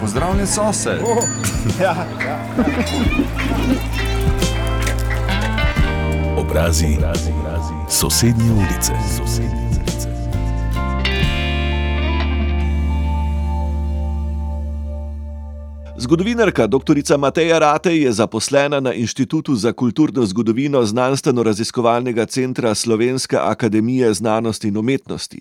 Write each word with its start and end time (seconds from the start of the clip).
pozdravljen 0.00 0.46
sose. 0.46 0.98
Oh, 1.04 1.24
ja, 1.82 2.06
ja. 2.26 2.38
Obrazi, 6.36 6.86
obrazi, 6.98 7.30
obrazi. 7.40 7.74
sosednje 7.88 8.52
ulice. 8.52 8.92
Sosednje. 9.18 9.70
Zgodovinarka 16.00 16.66
dr. 16.66 17.18
Mateja 17.18 17.58
Rate 17.58 17.96
je 17.96 18.12
zaposlena 18.12 18.80
na 18.80 18.92
Inštitutu 18.92 19.54
za 19.54 19.72
kulturno 19.72 20.26
zgodovino 20.26 20.82
Znanstveno-raziskovalnega 20.82 22.26
centra 22.26 22.74
Slovenske 22.74 23.36
akademije 23.36 24.14
znanosti 24.14 24.68
in 24.68 24.76
umetnosti. 24.76 25.40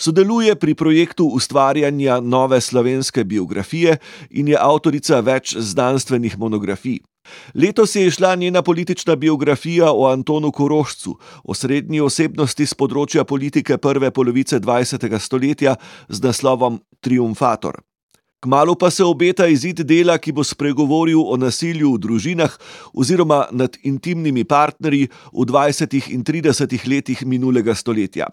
Sodeluje 0.00 0.54
pri 0.56 0.74
projektu 0.74 1.26
ustvarjanja 1.28 2.20
nove 2.20 2.60
slovenske 2.60 3.24
biografije 3.24 3.98
in 4.30 4.48
je 4.48 4.56
avtorica 4.56 5.20
več 5.20 5.52
znanstvenih 5.56 6.38
monografij. 6.38 7.02
Letos 7.54 7.94
je 7.94 8.06
išla 8.06 8.34
njena 8.34 8.62
politična 8.62 9.16
biografija 9.16 9.92
o 9.92 10.06
Antonu 10.08 10.52
Korošcu, 10.52 11.18
osrednji 11.44 12.00
osebnosti 12.00 12.66
z 12.66 12.74
področja 12.80 13.24
politike 13.24 13.76
prve 13.76 14.10
polovice 14.10 14.60
20. 14.60 15.18
stoletja 15.18 15.76
z 16.08 16.24
naslovom 16.24 16.80
Triumfator. 17.04 17.82
Kmalo 18.40 18.74
pa 18.74 18.88
se 18.90 19.04
obeta 19.04 19.46
izid 19.52 19.84
dela, 19.84 20.16
ki 20.16 20.32
bo 20.32 20.40
spregovoril 20.40 21.20
o 21.20 21.36
nasilju 21.36 21.92
v 21.92 22.00
družinah 22.00 22.54
oziroma 22.96 23.46
nad 23.52 23.76
intimnimi 23.84 24.48
partnerji 24.48 25.10
v 25.32 25.44
20. 25.44 26.08
in 26.08 26.24
30. 26.24 26.88
letih 26.88 27.26
minulega 27.26 27.74
stoletja. 27.76 28.32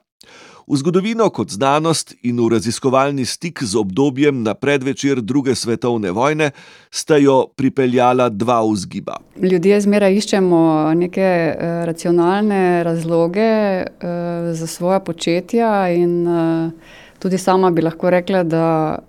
V 0.67 0.75
zgodovino 0.75 1.29
kot 1.31 1.47
znanost 1.55 2.09
in 2.27 2.41
v 2.43 2.49
raziskovalni 2.51 3.23
stik 3.25 3.63
z 3.63 3.77
obdobjem 3.79 4.41
na 4.43 4.51
predvečer 4.53 5.21
druge 5.23 5.55
svetovne 5.55 6.11
vojne 6.11 6.49
sta 6.91 7.15
jo 7.17 7.45
pripeljala 7.55 8.27
dva 8.29 8.59
vzgiba. 8.67 9.15
Ljudje 9.39 9.79
zmeraj 9.81 10.17
iščemo 10.19 10.59
neke 10.99 11.29
uh, 11.55 11.85
racionalne 11.87 12.83
razloge 12.83 13.47
uh, 13.79 14.11
za 14.51 14.67
svoje 14.67 14.99
početja, 14.99 15.87
in 15.95 16.27
uh, 16.27 16.71
tudi 17.19 17.37
sama 17.37 17.71
bi 17.71 17.81
lahko 17.81 18.09
rekla, 18.09 18.43
da 18.43 18.99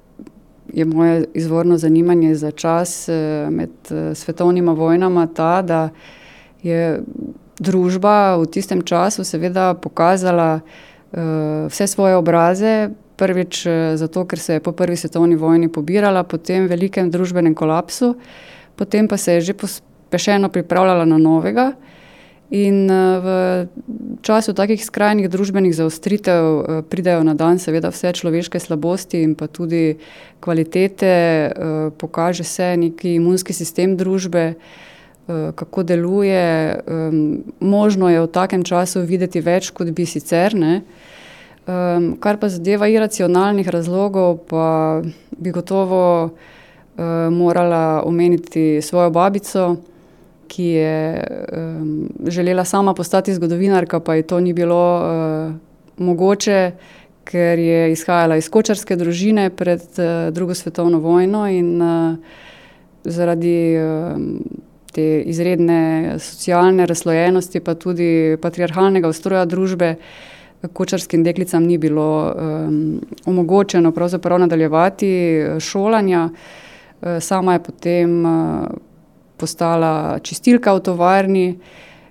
je 0.72 0.84
moje 0.84 1.25
izvorno 1.34 1.78
zanimanje 1.78 2.34
za 2.34 2.50
čas 2.50 3.09
eh, 3.09 3.48
med 3.50 3.70
eh, 3.91 4.15
svetovnima 4.15 4.72
vojnama 4.72 5.27
ta, 5.27 5.62
da 5.62 5.89
je 6.62 7.03
družba 7.59 8.37
v 8.37 8.47
tistem 8.47 8.83
času 8.83 9.25
seveda 9.25 9.75
pokazala 9.75 10.61
eh, 10.62 10.89
vse 11.12 11.87
svoje 11.87 12.17
obraze. 12.17 12.91
Prvič 13.19 13.67
zato, 13.98 14.23
ker 14.31 14.39
se 14.39 14.59
je 14.59 14.61
po 14.62 14.73
prvi 14.73 14.97
svetovni 14.97 15.34
vojni 15.37 15.67
pobirala, 15.67 16.23
potem 16.23 16.69
velikem 16.70 17.11
družbenem 17.11 17.55
kolapsu, 17.55 18.12
potem 18.78 19.09
pa 19.11 19.17
se 19.19 19.34
je 19.39 19.50
že 19.50 19.55
pospešeno 19.59 20.48
pripravljala 20.48 21.05
na 21.05 21.19
novega. 21.19 21.73
In 22.48 22.89
eh, 22.89 23.20
v 23.20 23.28
času 24.25 24.56
takih 24.56 24.81
skrajnih 24.81 25.28
družbenih 25.28 25.75
zaostritev 25.77 26.41
eh, 26.41 26.81
pridejo 26.81 27.20
na 27.20 27.37
dan, 27.37 27.61
seveda, 27.61 27.93
vse 27.93 28.17
človeške 28.17 28.56
slabosti 28.56 29.20
in 29.20 29.37
pa 29.37 29.53
tudi 29.53 30.00
kvalitete, 30.41 31.12
eh, 31.12 31.53
pokaže 31.93 32.48
se 32.48 32.72
neki 32.77 33.20
imunski 33.20 33.53
sistem 33.53 34.00
družbe, 34.00 34.56
kako 35.29 35.83
deluje. 35.83 36.81
Možno 37.61 38.09
je 38.09 38.21
v 38.21 38.31
takem 38.33 38.65
času 38.65 39.03
videti 39.05 39.41
več, 39.45 39.71
kot 39.71 39.91
bi 39.93 40.07
sicer. 40.07 40.55
Ne? 40.57 40.81
Kar 42.21 42.41
pa 42.41 42.48
zadeva 42.48 42.89
iracionalnih 42.89 43.69
razlogov, 43.69 44.39
pa 44.49 45.03
bi 45.37 45.53
gotovo 45.53 46.31
morala 47.31 48.03
omeniti 48.09 48.81
svojo 48.83 49.11
babico 49.11 49.77
ki 50.49 50.65
je 50.65 51.25
um, 51.53 52.09
želela 52.27 52.65
sama 52.65 52.94
postati 52.94 53.34
zgodovinarka, 53.34 54.00
pa 54.00 54.15
ji 54.15 54.22
to 54.22 54.41
ni 54.41 54.53
bilo 54.53 55.00
uh, 55.00 55.55
mogoče, 55.97 56.72
ker 57.25 57.59
je 57.59 57.93
izhajala 57.93 58.37
iz 58.37 58.49
kočarske 58.49 58.97
družine 58.97 59.50
pred 59.50 59.83
uh, 59.83 60.33
drugo 60.33 60.55
svetovno 60.55 60.99
vojno 60.99 61.47
in 61.49 61.83
uh, 61.83 62.17
zaradi 63.05 63.77
uh, 63.77 64.17
te 64.98 65.22
izredne 65.31 66.19
socialne 66.19 66.86
razslojenosti, 66.91 67.62
pa 67.62 67.76
tudi 67.78 68.36
patriarhalnega 68.42 69.10
ustroja 69.10 69.44
družbe. 69.47 69.94
Kočarskim 70.75 71.22
deklicam 71.22 71.62
ni 71.62 71.76
bilo 71.78 72.09
um, 72.26 72.81
omogočeno 73.31 73.92
nadaljevati 74.42 75.10
šolanja, 75.62 76.28
sama 77.20 77.53
je 77.54 77.62
potem 77.62 78.25
uh, 78.26 78.66
postala 79.38 80.19
čistilka 80.19 80.75
v 80.75 80.82
tovarni. 80.82 81.47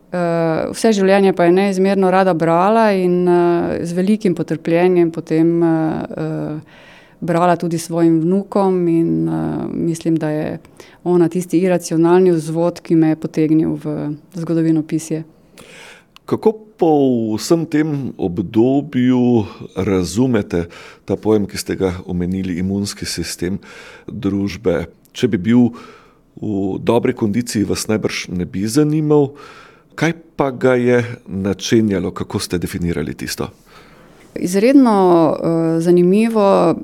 Uh, 0.07 0.71
vse 0.71 0.93
življenje 0.95 1.35
pa 1.35 1.49
je 1.49 1.57
neizmerno 1.57 2.07
rada 2.11 2.33
brala 2.33 2.93
in 2.95 3.27
uh, 3.27 3.83
z 3.83 3.91
velikim 3.99 4.35
potrpljenjem 4.35 5.11
potem 5.11 5.57
uh, 5.59 5.67
uh, 6.07 6.86
brala 7.19 7.55
tudi 7.55 7.77
svojim 7.77 8.21
vnukom, 8.21 8.87
in 8.87 9.29
uh, 9.29 9.65
mislim, 9.73 10.15
da 10.15 10.29
je 10.29 10.59
ona 11.03 11.29
tisti 11.29 11.59
iracionalni 11.59 12.31
vzvod, 12.31 12.81
ki 12.81 12.95
me 12.95 13.09
je 13.09 13.15
potegnil 13.15 13.77
v 13.83 14.13
zgodovino 14.33 14.83
pisje. 14.83 15.23
Kako 16.25 16.51
po 16.77 16.91
vsem 17.37 17.65
tem 17.65 18.13
obdobju 18.17 19.45
razumete 19.75 20.67
ta 21.05 21.15
pojem, 21.15 21.47
ki 21.47 21.57
ste 21.57 21.75
ga 21.75 21.93
omenili, 22.05 22.59
imunski 22.59 23.05
sistem 23.05 23.59
družbe? 24.07 24.85
Če 25.15 25.31
bi 25.31 25.39
bil 25.39 25.71
v 26.37 26.77
dobri 26.83 27.15
kondiciji, 27.17 27.65
vas 27.65 27.87
najbrž 27.87 28.27
ne 28.35 28.45
bi 28.45 28.67
zanimal. 28.67 29.31
Kaj 29.97 30.13
pa 30.37 30.51
ga 30.51 30.75
je 30.77 30.99
načenjalo, 31.25 32.11
kako 32.11 32.39
ste 32.39 32.59
definirali 32.61 33.15
tisto? 33.17 33.49
Izredno 34.35 34.97
uh, 35.31 35.81
zanimivo 35.81 36.75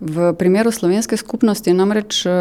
v 0.00 0.32
primeru 0.38 0.70
slovenske 0.70 1.16
skupnosti 1.16 1.72
namreč 1.72 2.26
uh, 2.26 2.32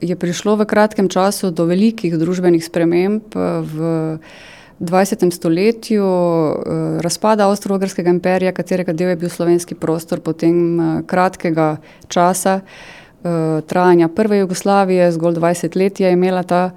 je 0.00 0.16
prišlo 0.16 0.56
v 0.56 0.66
kratkem 0.66 1.08
času 1.08 1.50
do 1.50 1.66
velikih 1.66 2.14
družbenih 2.18 2.64
sprememb 2.64 3.34
v 3.34 4.18
20. 4.80 5.24
stoletju, 5.32 6.04
uh, 6.04 7.00
razpada 7.00 7.48
Avstro-Ogrskega 7.48 8.12
imperija, 8.12 8.52
katerega 8.52 8.92
del 8.92 9.12
je 9.12 9.16
bil 9.16 9.32
slovenski 9.32 9.74
prostor, 9.74 10.20
potem 10.20 10.56
uh, 10.78 11.00
kratkega 11.06 11.76
časa. 12.08 12.60
Uh, 12.60 13.06
uh, 13.26 13.64
trajanja 13.66 14.08
prve 14.08 14.38
Jugoslavije, 14.38 15.12
zgolj 15.12 15.34
20 15.34 15.76
let 15.76 16.00
je 16.00 16.12
imela 16.12 16.42
ta 16.42 16.70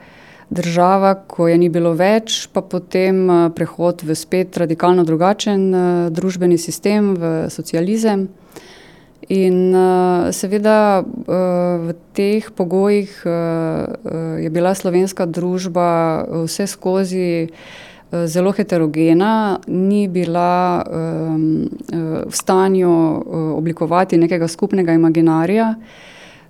država, 0.49 1.13
ko 1.27 1.47
je 1.47 1.57
ni 1.57 1.69
bilo 1.69 1.93
več, 1.93 2.47
pa 2.53 2.61
potem 2.61 3.21
uh, 3.29 3.39
prehod 3.53 4.03
v 4.03 4.15
spet 4.17 4.57
radikalno 4.57 5.05
drugačen 5.05 5.69
uh, 5.69 5.81
družbeni 6.13 6.57
sistem, 6.57 7.13
v 7.13 7.33
socializem. 7.53 8.27
In 9.29 9.57
uh, 9.75 10.29
seveda 10.33 11.05
v 11.05 11.93
teh 12.17 12.47
pogojih 12.55 13.11
je 14.41 14.49
bila 14.49 14.71
slovenska 14.73 15.27
družba 15.29 16.25
vse 16.47 16.65
skozi 16.65 17.51
zelo 18.09 18.49
heterogena, 18.57 19.59
ni 19.67 20.07
bila 20.09 20.81
v 20.81 22.33
stanju 22.33 22.93
oblikovati 23.59 24.17
nekega 24.17 24.47
skupnega 24.49 24.97
imaginarija. 24.97 25.75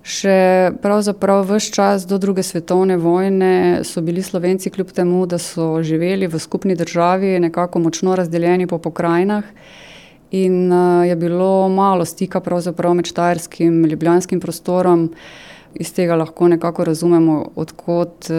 Še 0.00 0.72
pravzaprav 0.80 1.42
vse 1.44 1.74
čas 1.74 2.06
do 2.08 2.16
druge 2.18 2.40
svetovne 2.42 2.96
vojne 2.96 3.84
so 3.84 4.00
bili 4.00 4.22
Slovenci, 4.24 4.70
kljub 4.72 4.94
temu, 4.96 5.26
da 5.28 5.36
so 5.38 5.82
živeli 5.84 6.26
v 6.26 6.40
skupni 6.40 6.74
državi, 6.74 7.36
nekako 7.40 7.82
močno 7.84 8.16
razdeljeni 8.16 8.66
po 8.66 8.78
pokrajinah. 8.78 9.44
In 10.30 10.72
uh, 10.72 11.04
je 11.04 11.16
bilo 11.16 11.68
malo 11.68 12.04
stika 12.04 12.40
med 12.94 13.06
Štajerskim 13.06 13.84
in 13.84 13.90
Ljubljanskim 13.90 14.40
prostorom, 14.40 15.10
iz 15.74 15.92
tega 15.92 16.16
lahko 16.16 16.48
nekako 16.48 16.84
razumemo, 16.84 17.52
odkot 17.56 18.30
uh, 18.30 18.36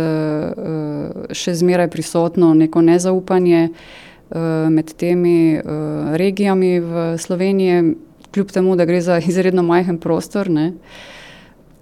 uh, 0.57 1.29
še 1.31 1.53
zmeraj 1.53 1.89
prisotno 1.89 2.53
neko 2.53 2.81
nezaupanje 2.81 3.69
uh, 3.69 4.67
med 4.69 4.95
temi 4.97 5.59
uh, 5.59 6.15
regijami 6.17 6.79
v 6.79 7.17
Sloveniji, 7.17 7.95
kljub 8.33 8.51
temu, 8.51 8.75
da 8.75 8.85
gre 8.85 9.01
za 9.01 9.19
izredno 9.19 9.61
majhen 9.61 9.99
prostor. 9.99 10.49
Ne. 10.49 10.71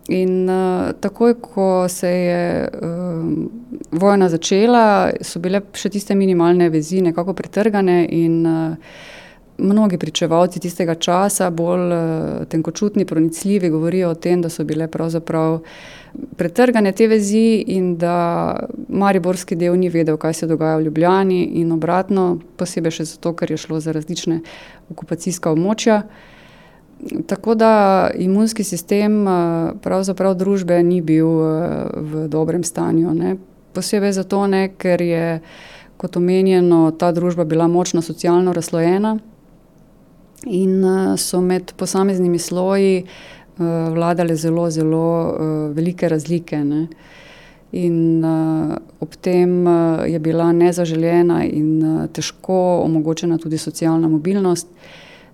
In 0.10 0.50
uh, 0.50 0.92
takoj, 1.00 1.36
ko 1.42 1.86
se 1.90 2.10
je 2.10 2.70
uh, 2.82 2.90
vojna 3.92 4.30
začela, 4.30 5.12
so 5.22 5.38
bile 5.40 5.62
še 5.78 5.92
tiste 5.94 6.16
minimalne 6.18 6.70
vezi 6.74 7.04
nekako 7.06 7.36
pretrgane, 7.38 8.08
in 8.10 8.40
uh, 8.50 8.96
mnogi 9.60 10.00
pričevalci 10.02 10.60
tistega 10.60 10.96
časa, 10.96 11.52
bolj 11.54 11.94
uh, 11.94 12.48
tenkočutni, 12.50 13.06
pronicljivi, 13.06 13.70
govorijo 13.70 14.10
o 14.10 14.18
tem, 14.18 14.42
da 14.42 14.50
so 14.50 14.66
bile 14.66 14.88
pravzaprav 14.90 15.60
pretrgane 16.38 16.92
te 16.92 17.08
vezi 17.08 17.62
in 17.76 17.94
da 18.02 18.58
mariborski 18.90 19.56
del 19.56 19.78
ni 19.78 19.94
vedel, 19.94 20.18
kaj 20.18 20.34
se 20.42 20.50
dogaja 20.50 20.80
v 20.80 20.88
Ljubljani, 20.88 21.44
in 21.62 21.72
obratno, 21.76 22.40
posebej 22.58 22.98
še 22.98 23.08
zato, 23.14 23.36
ker 23.38 23.52
je 23.52 23.62
šlo 23.62 23.78
za 23.78 23.94
različne 23.94 24.42
okupacijska 24.90 25.54
območja. 25.54 26.02
Tako 27.28 27.56
da 27.56 28.10
imunski 28.16 28.64
sistem 28.64 29.26
pravzaprav 29.82 30.36
družbe 30.36 30.84
ni 30.84 31.02
bil 31.02 31.28
v 31.96 32.28
dobrem 32.28 32.64
stanju. 32.64 33.14
Ne. 33.14 33.36
Posebej 33.74 34.12
zato, 34.18 34.48
ne, 34.48 34.68
ker 34.78 35.02
je, 35.02 35.40
kot 35.98 36.18
omenjeno, 36.18 36.92
ta 36.92 37.12
družba 37.12 37.46
bila 37.46 37.68
močno 37.68 38.02
socialno 38.02 38.54
razslojena 38.54 39.18
in 40.46 40.84
so 41.18 41.42
med 41.42 41.74
posameznimi 41.78 42.40
sloji 42.40 43.04
vladale 43.96 44.36
zelo, 44.36 44.70
zelo 44.72 45.08
velike 45.76 46.10
razlike. 46.10 46.64
Ne. 46.64 46.88
In 47.72 48.26
uh, 48.26 48.76
ob 49.00 49.14
tem 49.22 49.68
uh, 49.68 50.02
je 50.10 50.20
bila 50.20 50.50
nezaželjena 50.52 51.44
in 51.46 51.84
uh, 51.86 52.08
težko 52.10 52.82
omogočena 52.82 53.38
tudi 53.38 53.58
socialna 53.58 54.08
mobilnost. 54.08 54.68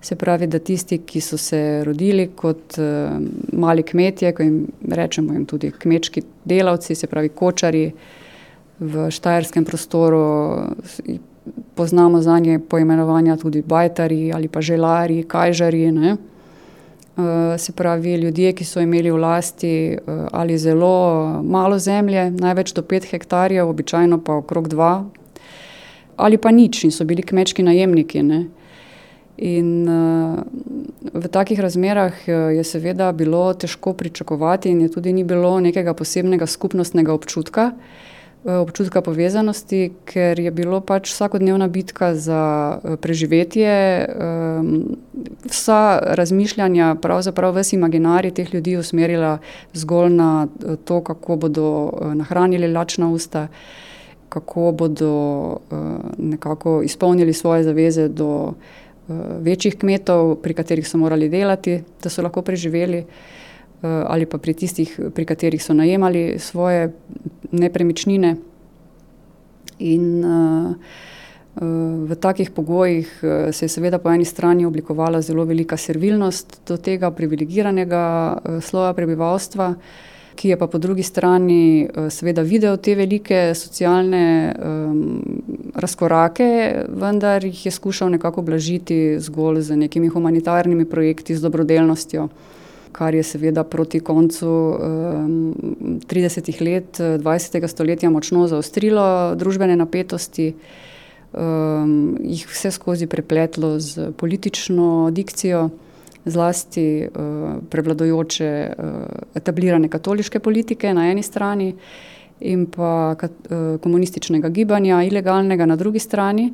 Se 0.05 0.15
pravi, 0.15 0.45
da 0.47 0.59
tisti, 0.61 0.99
ki 1.01 1.17
so 1.21 1.37
se 1.41 1.59
rodili 1.85 2.27
kot 2.37 2.77
uh, 2.77 3.15
mali 3.57 3.83
kmetje, 3.83 4.31
ko 4.37 4.43
jim 4.43 4.59
rečemo 4.91 5.33
jim 5.33 5.47
tudi 5.49 5.71
kmečki 5.71 6.21
delavci, 6.45 6.95
se 6.95 7.07
pravi 7.09 7.31
kočari 7.33 7.87
v 8.79 9.07
štajerskem 9.09 9.65
prostoru, 9.65 10.21
poznamo 11.75 12.21
za 12.21 12.37
nje 12.39 12.59
poimenovanja 12.59 13.37
tudi 13.41 13.63
bajtari 13.65 14.31
ali 14.33 14.47
pa 14.47 14.61
želari, 14.61 15.23
kajžari. 15.23 15.91
Ne? 15.91 16.17
Eh, 17.17 17.57
se 17.57 17.71
pravi, 17.71 18.13
ljudje, 18.13 18.53
ki 18.53 18.65
so 18.65 18.81
imeli 18.81 19.11
v 19.11 19.17
lasti 19.17 19.73
eh, 19.93 20.27
ali 20.31 20.57
zelo 20.57 21.41
malo 21.43 21.79
zemlje, 21.79 22.31
največ 22.31 22.73
do 22.73 22.81
pet 22.81 23.05
hektarjev, 23.11 23.69
običajno 23.69 24.19
pa 24.23 24.35
okrog 24.35 24.67
dva, 24.67 25.05
ali 26.15 26.37
pa 26.37 26.51
nič 26.51 26.83
in 26.83 26.91
so 26.91 27.05
bili 27.05 27.23
kmečki 27.23 27.63
najemniki. 27.63 28.23
Ne? 28.23 28.43
In 29.37 29.87
uh, 29.89 30.39
v 31.13 31.27
takih 31.27 31.59
razmerah 31.59 32.27
je 32.27 32.63
seveda 32.63 33.11
bilo 33.11 33.53
težko 33.53 33.93
pričakovati, 33.93 34.69
in 34.71 34.89
tudi 34.89 35.13
ni 35.13 35.23
bilo 35.23 35.59
nekega 35.59 35.93
posebnega 35.93 36.47
skupnostnega 36.47 37.13
občutka, 37.13 37.71
uh, 37.75 38.05
Eh, 38.45 38.53
občutka 38.53 39.01
povezanosti, 39.01 39.89
ker 40.05 40.37
je 40.37 40.51
bilo 40.53 40.77
pač 40.77 41.09
vsakodnevna 41.09 41.65
bitka 41.67 42.13
za 42.13 42.77
eh, 42.77 42.93
preživetje, 43.01 43.73
ehm, 44.05 44.67
vsa 45.49 45.97
razmišljanja, 46.13 46.91
pravzaprav 47.01 47.57
vse 47.57 47.73
imaginarije 47.75 48.33
teh 48.37 48.53
ljudi 48.53 48.77
usmerila 48.77 49.39
zgolj 49.73 50.13
na 50.13 50.45
eh, 50.45 50.75
to, 50.85 51.01
kako 51.01 51.35
bodo 51.35 51.65
nahranili 52.13 52.69
lačna 52.69 53.09
usta, 53.09 53.47
kako 54.29 54.71
bodo 54.71 55.57
nekako 56.17 56.81
izpolnili 56.83 57.33
svoje 57.33 57.63
zaveze 57.63 58.07
do 58.07 58.53
večjih 59.41 59.77
kmetov, 59.77 60.35
pri 60.41 60.53
katerih 60.53 60.87
so 60.87 60.97
morali 60.97 61.29
delati, 61.29 61.79
da 62.03 62.09
so 62.09 62.23
lahko 62.25 62.41
preživeli. 62.41 63.05
Eh, 63.85 63.87
ali 64.07 64.25
pa 64.25 64.37
pri 64.37 64.53
tistih, 64.53 64.89
pri 65.13 65.25
katerih 65.25 65.63
so 65.63 65.73
najemali 65.73 66.39
svoje 66.39 66.93
nepremičnine. 67.51 68.35
In 69.79 70.23
uh, 70.23 70.71
v 72.07 72.15
takih 72.15 72.47
pogojih 72.51 73.09
se 73.51 73.65
je 73.65 73.69
seveda 73.69 73.99
po 73.99 74.07
eni 74.09 74.25
strani 74.25 74.65
oblikovala 74.65 75.19
zelo 75.21 75.43
velika 75.43 75.77
servilnost 75.77 76.61
do 76.67 76.77
tega 76.77 77.11
privilegiranega 77.11 78.37
sloja 78.63 78.93
prebivalstva, 78.93 79.73
ki 80.35 80.49
je 80.49 80.57
pa 80.57 80.67
po 80.67 80.77
drugi 80.77 81.03
strani 81.03 81.87
uh, 81.87 82.09
seveda 82.13 82.41
videl 82.41 82.77
te 82.77 82.95
velike 82.95 83.53
socialne 83.55 84.25
um, 84.55 85.21
razkorake, 85.75 86.49
vendar 86.89 87.45
jih 87.45 87.65
je 87.65 87.71
skušal 87.71 88.09
nekako 88.09 88.41
blažiti 88.41 89.19
zgolj 89.19 89.61
z 89.61 89.79
nekimi 89.79 90.07
humanitarnimi 90.07 90.85
projekti, 90.85 91.35
z 91.35 91.41
dobrodelnostjo 91.41 92.29
kar 92.95 93.15
je 93.15 93.23
seveda 93.23 93.63
proti 93.63 93.99
koncu 93.99 94.47
um, 94.47 95.55
30 96.07 96.61
let 96.63 96.99
20. 96.99 97.67
stoletja 97.67 98.09
močno 98.09 98.47
zaostrilo 98.47 99.35
družbene 99.35 99.75
napetosti, 99.75 100.53
um, 101.33 102.15
jih 102.23 102.45
vse 102.47 102.71
skozi 102.71 103.07
prepletlo 103.11 103.75
z 103.79 104.11
politično 104.17 105.09
dikcijo, 105.11 105.69
zlasti 106.25 107.07
uh, 107.07 107.55
prevladojoče 107.69 108.51
uh, 108.77 108.93
etablirane 109.35 109.89
katoliške 109.89 110.39
politike 110.39 110.93
na 110.93 111.09
eni 111.11 111.23
strani 111.23 111.75
in 112.39 112.65
pa 112.71 113.15
kat, 113.19 113.31
uh, 113.49 113.79
komunističnega 113.81 114.49
gibanja, 114.49 115.03
ilegalnega 115.03 115.65
na 115.65 115.75
drugi 115.75 115.99
strani. 115.99 116.51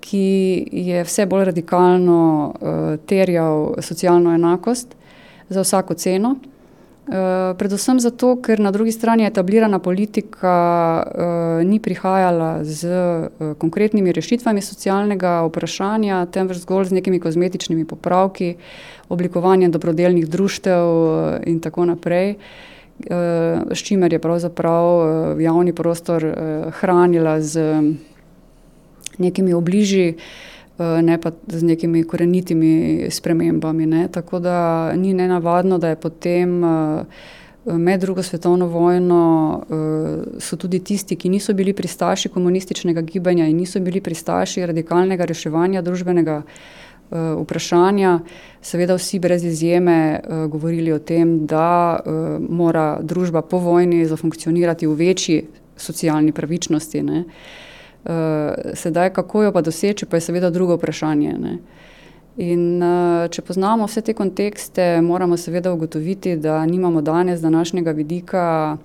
Ki 0.00 0.68
je 0.72 1.02
vse 1.04 1.26
bolj 1.28 1.44
radikalno 1.50 2.20
uh, 2.48 2.78
terjal 3.06 3.74
socialno 3.84 4.34
enakost, 4.34 4.96
za 5.48 5.60
vsako 5.60 5.94
ceno. 5.94 6.36
Uh, 7.00 7.56
predvsem 7.58 7.96
zato, 8.00 8.36
ker 8.44 8.60
na 8.60 8.70
drugi 8.70 8.92
strani 8.92 9.24
etablirana 9.24 9.78
politika 9.78 10.52
uh, 11.00 11.64
ni 11.64 11.80
prihajala 11.80 12.60
z 12.64 12.86
uh, 12.86 13.56
konkretnimi 13.58 14.12
rešitvami 14.12 14.62
socialnega 14.62 15.40
vprašanja, 15.48 16.26
temveč 16.30 16.60
zgolj 16.60 16.92
z 16.92 17.00
nekimi 17.00 17.18
kozmetičnimi 17.20 17.88
popravki, 17.88 18.54
oblikovanjem 19.08 19.72
dobrodelnih 19.72 20.28
društev 20.28 20.84
uh, 20.84 21.40
in 21.48 21.58
tako 21.64 21.88
naprej, 21.88 22.36
uh, 22.36 23.64
s 23.72 23.80
čimer 23.80 24.12
je 24.12 24.20
pravzaprav 24.20 24.84
uh, 24.84 25.42
javni 25.42 25.72
prostor 25.72 26.24
uh, 26.24 26.36
hranila 26.78 27.40
z 27.40 27.80
nekimi 29.18 29.56
obliži. 29.56 30.14
Uh, 30.14 30.50
ne 31.02 31.20
pa 31.20 31.32
z 31.46 31.62
nekimi 31.62 32.04
korenitimi 32.04 33.06
spremembami. 33.10 33.86
Ne. 33.86 34.08
Tako 34.08 34.38
da 34.38 34.92
ni 34.96 35.14
nenavadno, 35.14 35.78
da 35.78 35.88
je 35.88 35.96
potem 35.96 36.64
eh, 36.64 37.04
med 37.64 38.00
drugo 38.00 38.22
svetovno 38.22 38.66
vojno 38.66 39.20
eh, 39.62 40.40
so 40.40 40.56
tudi 40.56 40.78
tisti, 40.78 41.16
ki 41.16 41.28
niso 41.28 41.54
bili 41.54 41.72
pristaši 41.72 42.28
komunističnega 42.28 43.00
gibanja 43.00 43.46
in 43.46 43.56
niso 43.56 43.80
bili 43.80 44.00
pristaši 44.00 44.66
radikalnega 44.66 45.24
reševanja 45.24 45.82
družbenega 45.82 46.42
vprašanja, 47.10 48.20
seveda 48.62 48.94
vsi 48.94 49.18
brez 49.18 49.44
izjeme 49.44 50.20
govorili 50.48 50.92
o 50.92 50.98
tem, 51.02 51.32
da 51.46 51.98
mora 52.48 53.00
družba 53.02 53.42
po 53.42 53.58
vojni 53.58 54.06
zafunkcionirati 54.06 54.86
v 54.86 54.94
večji 54.94 55.40
socialni 55.76 56.32
pravičnosti. 56.32 57.02
Ne. 57.02 57.24
Uh, 58.04 58.74
sedaj, 58.74 59.10
kako 59.12 59.42
jo 59.42 59.52
pa 59.52 59.60
doseči, 59.60 60.06
pa 60.06 60.16
je 60.16 60.20
seveda 60.20 60.50
drugo 60.50 60.78
vprašanje. 60.78 61.34
Ne? 61.38 61.58
In 62.40 62.82
uh, 62.82 63.26
če 63.28 63.42
poznamo 63.42 63.84
vse 63.84 64.00
te 64.00 64.14
kontekste, 64.16 65.00
moramo 65.04 65.36
seveda 65.36 65.72
ugotoviti, 65.72 66.36
da 66.36 66.66
nimamo 66.66 67.02
danes, 67.02 67.40
današnjega 67.40 67.90
vidika, 67.90 68.76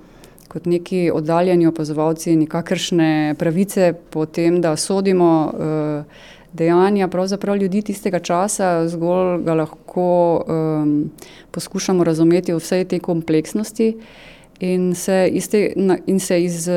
kot 0.51 0.65
neki 0.65 1.11
oddaljeni 1.13 1.67
opazovalci, 1.67 2.35
nikakršne 2.35 3.35
pravice 3.39 3.93
po 4.09 4.25
tem, 4.25 4.59
da 4.61 4.75
sodimo 4.75 5.31
uh, 5.47 6.25
dejanja 6.55 7.07
pravzaprav 7.07 7.57
ljudi 7.57 7.81
tistega 7.81 8.19
časa, 8.19 8.87
zgolj 8.87 9.43
ga 9.43 9.53
lahko 9.53 10.07
um, 10.47 10.93
poskušamo 11.51 12.03
razumeti 12.03 12.53
v 12.53 12.59
vsej 12.59 12.85
tej 12.85 12.99
kompleksnosti. 12.99 13.93
Uh, 14.55 14.59
in 14.59 14.95
se 14.95 15.29
iz, 15.31 15.49
te, 15.49 15.73
in 16.05 16.19
se 16.19 16.43
iz 16.43 16.67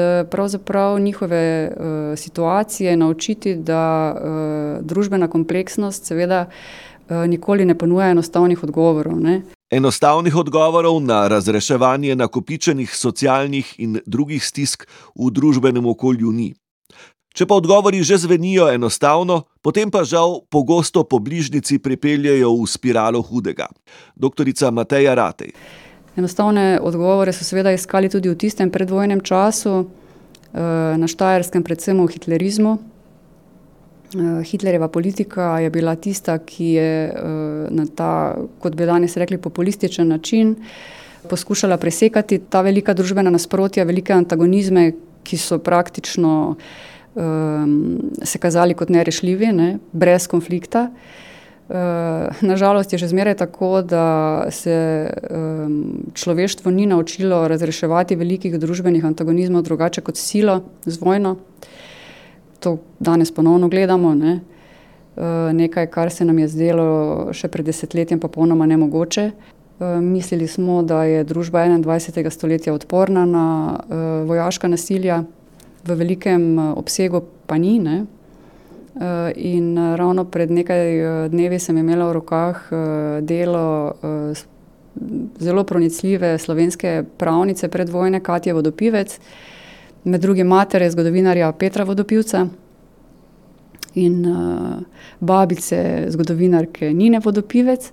njihove 1.00 1.70
uh, 1.70 2.18
situacije 2.18 2.97
naučiti, 2.97 3.54
da 3.54 4.14
uh, 4.14 4.87
družbena 4.87 5.28
kompleksnost 5.28 6.04
seveda 6.04 6.47
uh, 6.49 7.16
nikoli 7.26 7.64
ne 7.64 7.78
ponuja 7.78 8.11
enostavnih 8.11 8.62
odgovorov. 8.62 9.20
Ne? 9.20 9.42
Enostavnih 9.70 10.37
odgovorov 10.37 11.00
na 11.00 11.28
razreševanje 11.28 12.16
nakopičenih 12.16 12.97
socialnih 12.97 13.75
in 13.78 14.00
drugih 14.06 14.44
stisk 14.44 14.87
v 15.14 15.30
družbenem 15.30 15.87
okolju 15.87 16.32
ni. 16.32 16.54
Če 17.35 17.47
pa 17.47 17.54
odgovori 17.54 18.02
že 18.02 18.16
zvenijo 18.18 18.66
enostavno, 18.73 19.42
potem 19.62 19.90
pa 19.90 20.02
žal 20.04 20.40
pogosto 20.50 21.04
po 21.04 21.18
bližnjici 21.18 21.78
pripeljejo 21.78 22.50
v 22.50 22.66
spiralo 22.66 23.23
hudega. 23.23 23.68
Doktorica 24.16 24.70
Mateja 24.70 25.14
Ratej. 25.14 25.52
Enostavne 26.19 26.81
odgovore 26.83 27.33
so 27.33 27.45
seveda 27.47 27.71
iskali 27.71 28.09
tudi 28.11 28.27
v 28.27 28.35
tistem 28.35 28.73
predvojnem 28.75 29.21
času, 29.23 29.87
eh, 29.87 30.59
na 30.99 31.07
Štajerskem, 31.07 31.63
predvsem 31.63 31.95
v 31.95 32.11
hitlerizmu. 32.11 32.73
Eh, 32.79 34.43
Hitlerjeva 34.43 34.89
politika 34.89 35.59
je 35.63 35.71
bila 35.71 35.95
tista, 35.95 36.39
ki 36.39 36.65
je 36.65 36.91
eh, 37.07 37.15
na 37.71 37.87
ta, 37.87 38.35
kot 38.59 38.75
bi 38.75 38.87
danes 38.87 39.17
rekli, 39.17 39.39
populističen 39.39 40.09
način 40.09 40.57
poskušala 41.29 41.77
presekati 41.77 42.39
ta 42.39 42.63
velika 42.63 42.95
družbena 42.95 43.31
nasprotja, 43.31 43.85
velike 43.85 44.13
antagonizme, 44.13 44.93
ki 45.23 45.37
so 45.37 45.59
praktično 45.59 46.57
um, 47.15 47.99
se 48.23 48.39
kazali 48.39 48.75
kot 48.75 48.89
nerešljivi, 48.89 49.53
ne, 49.53 49.79
brez 49.93 50.27
konflikta. 50.27 50.89
Uh, 50.89 51.27
Nažalost 52.41 52.93
je 52.93 52.99
že 52.99 53.09
zmeraj 53.09 53.35
tako, 53.35 53.83
da 53.83 54.47
se 54.51 55.11
um, 55.31 56.09
človeštvo 56.15 56.71
ni 56.71 56.87
naučilo 56.87 57.49
razreševati 57.49 58.17
velikih 58.17 58.59
družbenih 58.59 59.05
antagonizmov 59.05 59.63
drugače 59.63 60.01
kot 60.01 60.17
silo, 60.17 60.63
z 60.87 61.01
vojno. 61.01 61.37
To 62.61 62.79
danes 63.01 63.31
ponovno 63.31 63.69
gledamo. 63.69 64.15
Ne? 64.15 64.41
nekaj, 65.53 65.87
kar 65.87 66.11
se 66.11 66.25
nam 66.25 66.39
je 66.39 66.49
zdelo 66.49 66.89
še 67.35 67.49
pred 67.49 67.67
desetletjem 67.67 68.21
popolnoma 68.21 68.67
nemogoče. 68.67 69.31
Mislili 70.03 70.47
smo, 70.47 70.83
da 70.83 71.05
je 71.05 71.25
družba 71.25 71.65
21. 71.67 72.31
stoletja 72.31 72.75
odporna 72.75 73.25
na 73.27 73.47
vojaška 74.27 74.69
nasilja, 74.69 75.25
v 75.87 75.95
velikem 75.95 76.59
obsegu 76.59 77.23
pa 77.47 77.59
ni. 77.59 77.79
Ne? 77.79 78.05
In 79.37 79.76
ravno 79.97 80.25
pred 80.25 80.50
nekaj 80.50 81.28
dnevi 81.31 81.59
sem 81.62 81.76
imela 81.78 82.09
v 82.09 82.17
rokah 82.19 82.62
delo 83.23 83.95
zelo 85.40 85.64
pronicljive 85.64 86.38
slovenske 86.38 87.05
pravnice 87.19 87.69
predvojne 87.69 88.21
Katje 88.21 88.52
Vodopivec, 88.52 89.19
med 90.05 90.21
drugim 90.21 90.47
matere 90.47 90.90
zgodovinarja 90.90 91.52
Petra 91.52 91.85
Vodopivca 91.85 92.47
in 93.95 94.26
uh, 94.26 94.81
babice 95.21 96.07
zgodovinarke 96.09 96.93
Nine 96.95 97.21
Vodopivec. 97.25 97.93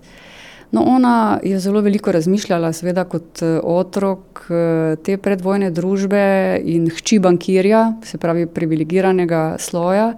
No, 0.71 0.83
ona 0.83 1.39
je 1.43 1.59
zelo 1.59 1.81
veliko 1.81 2.11
razmišljala, 2.11 2.73
seveda 2.73 3.03
kot 3.09 3.41
uh, 3.41 3.59
otrok 3.63 4.45
uh, 4.49 4.57
te 5.03 5.17
predvojne 5.17 5.71
družbe 5.71 6.61
in 6.63 6.89
hči 6.89 7.19
bankirja, 7.19 7.93
se 8.03 8.17
pravi 8.17 8.45
privilegiranega 8.45 9.55
sloja. 9.59 10.13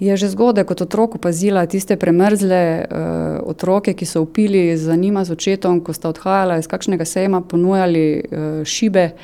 Je 0.00 0.16
že 0.16 0.28
zgodaj 0.32 0.64
kot 0.64 0.80
otrok 0.80 1.14
opazila 1.14 1.66
tiste 1.66 1.96
premrzle 1.96 2.62
uh, 2.80 2.96
otroke, 3.44 3.92
ki 3.94 4.06
so 4.06 4.22
upili 4.22 4.76
za 4.76 4.96
njima 4.96 5.24
z 5.24 5.36
očetom, 5.36 5.80
ko 5.84 5.92
sta 5.92 6.08
odhajala 6.08 6.58
iz 6.58 6.66
kakšnega 6.66 7.04
sejma, 7.04 7.40
ponujali 7.40 8.24
uh, 8.24 8.64
šibe. 8.64 9.10
Uh, 9.14 9.20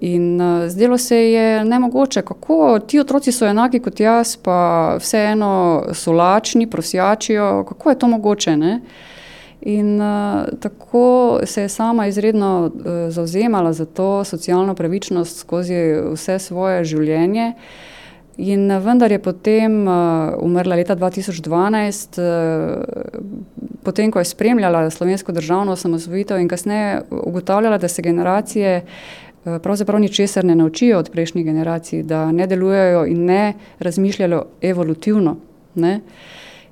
In 0.00 0.40
uh, 0.40 0.68
zdelo 0.68 0.98
se 0.98 1.16
je 1.16 1.64
ne 1.64 1.78
mogoče, 1.78 2.22
kako 2.22 2.78
ti 2.86 3.00
otroci 3.00 3.32
so 3.32 3.46
enaki 3.46 3.80
kot 3.80 4.00
jaz, 4.00 4.36
pa 4.36 4.96
vseeno 5.00 5.84
so 5.92 6.12
lačni, 6.12 6.70
prosjačijo, 6.70 7.64
kako 7.68 7.90
je 7.90 7.98
to 7.98 8.08
mogoče. 8.08 8.56
Ne? 8.56 8.80
In 9.60 10.00
uh, 10.00 10.44
tako 10.60 11.40
se 11.44 11.62
je 11.62 11.68
sama 11.68 12.06
izredno 12.06 12.70
uh, 12.74 12.82
zauzemala 13.08 13.72
za 13.72 13.84
to 13.84 14.24
socialno 14.24 14.74
pravičnost 14.74 15.38
skozi 15.38 15.74
vse 16.12 16.38
svoje 16.38 16.84
življenje. 16.84 17.52
In 18.36 18.68
vendar 18.84 19.12
je 19.12 19.18
potem 19.18 19.86
uh, 19.88 20.34
umrla 20.44 20.76
leta 20.76 20.96
2012, 20.96 22.20
uh, 22.20 22.82
potem 23.82 24.10
ko 24.10 24.18
je 24.18 24.24
spremljala 24.24 24.90
slovensko 24.90 25.32
državno 25.32 25.72
osamosvojitev 25.72 26.40
in 26.40 26.48
kasneje 26.48 27.02
ugotavljala, 27.10 27.78
da 27.78 27.88
se 27.88 28.02
generacije 28.02 28.82
uh, 28.82 29.26
Eh, 29.46 29.58
pravzaprav 29.58 30.00
ničesar 30.00 30.44
ne 30.44 30.54
naučijo 30.54 30.98
od 30.98 31.10
prejšnjih 31.10 31.44
generacij, 31.44 32.02
da 32.02 32.32
ne 32.32 32.46
delujejo 32.46 33.06
in 33.06 33.24
ne 33.24 33.54
razmišljajo 33.78 34.44
evolutivno. 34.62 35.36
Ne? 35.74 36.00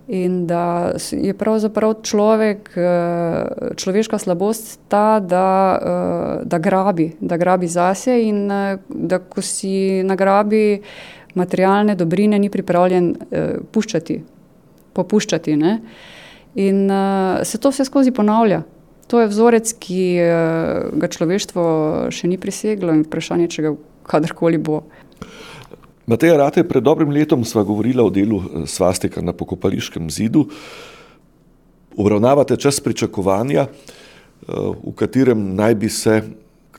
In 0.09 0.47
da 0.47 0.93
je 1.11 1.35
pravzaprav 1.35 1.95
človek, 2.03 2.71
eh, 2.77 3.45
človeška 3.77 4.19
slabost 4.19 4.81
ta, 4.89 5.21
da, 5.21 5.79
eh, 5.83 6.45
da 6.45 6.59
grabi, 6.59 7.13
da 7.21 7.37
grabi 7.37 7.67
zase 7.67 8.23
in 8.23 8.49
da 8.89 9.19
ko 9.19 9.43
si 9.43 10.03
nagrabi 10.03 10.83
materialne 11.35 11.95
dobrine, 11.99 12.39
ni 12.39 12.51
pripravljen 12.51 13.15
puščati, 13.73 14.21
popuščati. 14.95 15.57
Ne? 15.57 15.79
In 16.55 16.87
se 17.45 17.59
to 17.59 17.73
vse 17.75 17.85
skozi 17.89 18.15
ponavlja. 18.15 18.63
To 19.07 19.21
je 19.21 19.29
vzorec, 19.29 19.73
ki 19.81 20.03
eh, 20.17 20.29
ga 20.97 21.09
človeštvo 21.09 21.63
še 22.15 22.29
ni 22.31 22.39
preseglo 22.41 22.95
in 22.97 23.05
vprašanje, 23.05 23.51
če 23.53 23.67
ga 23.67 23.73
kadarkoli 24.09 24.61
bo. 24.61 24.81
Mateja 26.09 26.37
Rate, 26.41 26.65
pred 26.69 26.85
dobrim 26.85 27.13
letom 27.13 27.45
sva 27.49 27.65
govorila 27.65 28.05
o 28.05 28.13
delu 28.13 28.41
eh, 28.41 28.65
svastika 28.71 29.21
na 29.25 29.37
pokopališkem 29.37 30.09
zidu. 30.09 30.47
Obravnavate 31.95 32.57
čas 32.57 32.81
pričakovanja, 32.81 33.69
eh, 33.69 33.77
v 34.49 34.95
katerem 34.97 35.53
naj 35.55 35.77
bi 35.77 35.93
se 35.93 36.23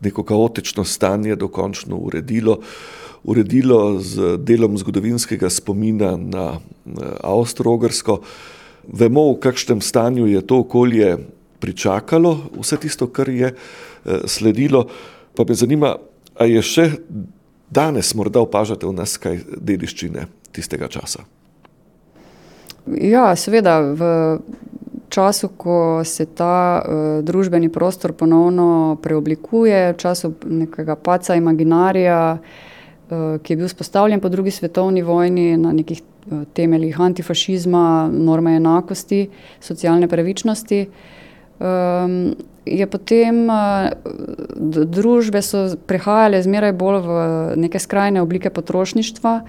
neko 0.01 0.25
kaotično 0.27 0.83
stanje 0.83 1.38
dokončno 1.39 1.97
uredilo, 2.09 2.59
uredilo 3.25 4.00
z 4.00 4.38
delom 4.38 4.77
zgodovinskega 4.77 5.50
spomina 5.50 6.17
na 6.17 6.60
Avstro-Ogrsko. 7.24 8.22
Vemo, 8.86 9.34
v 9.34 9.39
kakšnem 9.41 9.82
stanju 9.82 10.27
je 10.29 10.41
to 10.46 10.62
okolje 10.62 11.17
pričakalo 11.60 12.38
vse 12.62 12.77
tisto, 12.77 13.08
kar 13.08 13.29
je 13.29 13.50
eh, 13.50 14.20
sledilo. 14.25 14.86
Pa 15.36 15.44
me 15.48 15.55
zanima, 15.55 15.96
ali 16.38 16.53
je 16.53 16.62
še 16.62 16.86
danes 17.70 18.13
morda 18.15 18.39
opažate 18.46 18.86
v 18.86 18.94
nas 18.94 19.17
kaj 19.17 19.41
dediščine 19.58 20.27
tistega 20.53 20.88
časa? 20.88 21.25
Ja, 22.86 23.34
seveda. 23.36 23.82
V 23.82 24.03
času, 25.10 25.50
ko 25.58 26.03
se 26.05 26.25
ta 26.25 26.82
uh, 26.82 27.01
družbeni 27.25 27.70
prostor 27.74 28.13
ponovno 28.13 28.98
preoblikuje, 29.01 29.94
v 29.94 29.98
času 29.98 30.34
nekega 30.46 30.96
paca 30.96 31.36
imaginarija, 31.36 32.22
uh, 32.38 32.75
ki 33.09 33.53
je 33.53 33.57
bil 33.57 33.69
spostavljen 33.69 34.19
po 34.19 34.29
drugi 34.29 34.51
svetovni 34.51 35.01
vojni 35.01 35.57
na 35.57 35.71
nekih 35.71 36.01
uh, 36.01 36.43
temeljih 36.53 37.01
antifašizma, 37.01 38.09
norme 38.12 38.55
enakosti, 38.55 39.29
socialne 39.59 40.07
pravičnosti, 40.07 40.85
um, 41.59 42.35
je 42.65 42.88
potem 42.88 43.45
uh, 43.50 43.89
družbe 44.85 45.41
prehajale 45.85 46.41
zmeraj 46.41 46.74
bolj 46.74 47.01
v 47.05 47.17
neke 47.62 47.79
skrajne 47.79 48.21
oblike 48.21 48.50
potrošništva, 48.50 49.41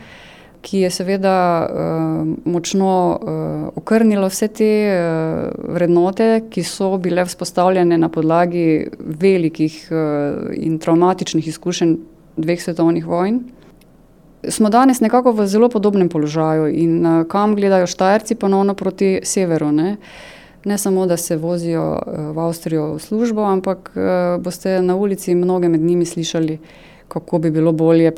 ki 0.67 0.81
je 0.83 0.91
seveda 0.91 1.37
uh, 1.63 2.27
močno 2.45 2.93
uh, 3.15 3.69
okrnilo 3.79 4.29
vse 4.29 4.49
te 4.49 4.71
uh, 4.91 5.71
vrednote, 5.75 6.43
ki 6.51 6.65
so 6.67 6.97
bile 6.99 7.25
vzpostavljene 7.25 7.99
na 7.99 8.09
podlagi 8.13 8.89
velikih 8.99 9.79
uh, 9.91 10.53
in 10.53 10.79
traumatičnih 10.83 11.49
izkušenj 11.49 11.97
dveh 12.37 12.63
svetovnih 12.63 13.07
vojn. 13.07 13.41
Smo 14.49 14.71
danes 14.71 15.01
nekako 15.01 15.33
v 15.33 15.47
zelo 15.47 15.69
podobnem 15.69 16.09
položaju 16.09 16.69
in 16.69 17.07
uh, 17.07 17.27
kam 17.27 17.57
gledajo 17.57 17.87
Štajerci, 17.87 18.35
ponovno 18.35 18.75
proti 18.75 19.21
severu. 19.25 19.73
Ne? 19.73 19.97
ne 20.67 20.79
samo, 20.79 21.07
da 21.07 21.17
se 21.17 21.37
vozijo 21.37 21.99
eh, 22.07 22.21
v 22.33 22.39
Avstrijo 22.39 22.95
v 22.95 22.99
službo, 22.99 23.45
ampak 23.45 23.93
eh, 23.95 24.39
boste 24.39 24.83
na 24.83 24.97
ulici 24.97 25.35
mnoge 25.35 25.69
med 25.69 25.81
njimi 25.81 26.05
slišali, 26.05 26.59
kako 27.09 27.39
bi 27.39 27.51
bilo 27.51 27.73
bolje 27.73 28.11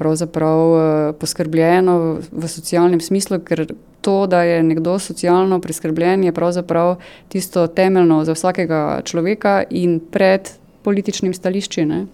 poskrbljeno 1.19 2.19
v 2.33 2.49
socialnem 2.49 3.01
smislu, 3.01 3.39
ker 3.39 3.67
to, 4.01 4.27
da 4.27 4.43
je 4.43 4.63
nekdo 4.63 4.99
socialno 4.99 5.61
preskrbljen, 5.61 6.25
je 6.25 6.33
pravzaprav 6.33 6.97
tisto 7.29 7.67
temeljno 7.67 8.25
za 8.25 8.33
vsakega 8.33 9.01
človeka 9.05 9.63
in 9.71 10.01
pred 10.01 10.49
političnim 10.83 11.35
stališčem. 11.35 12.09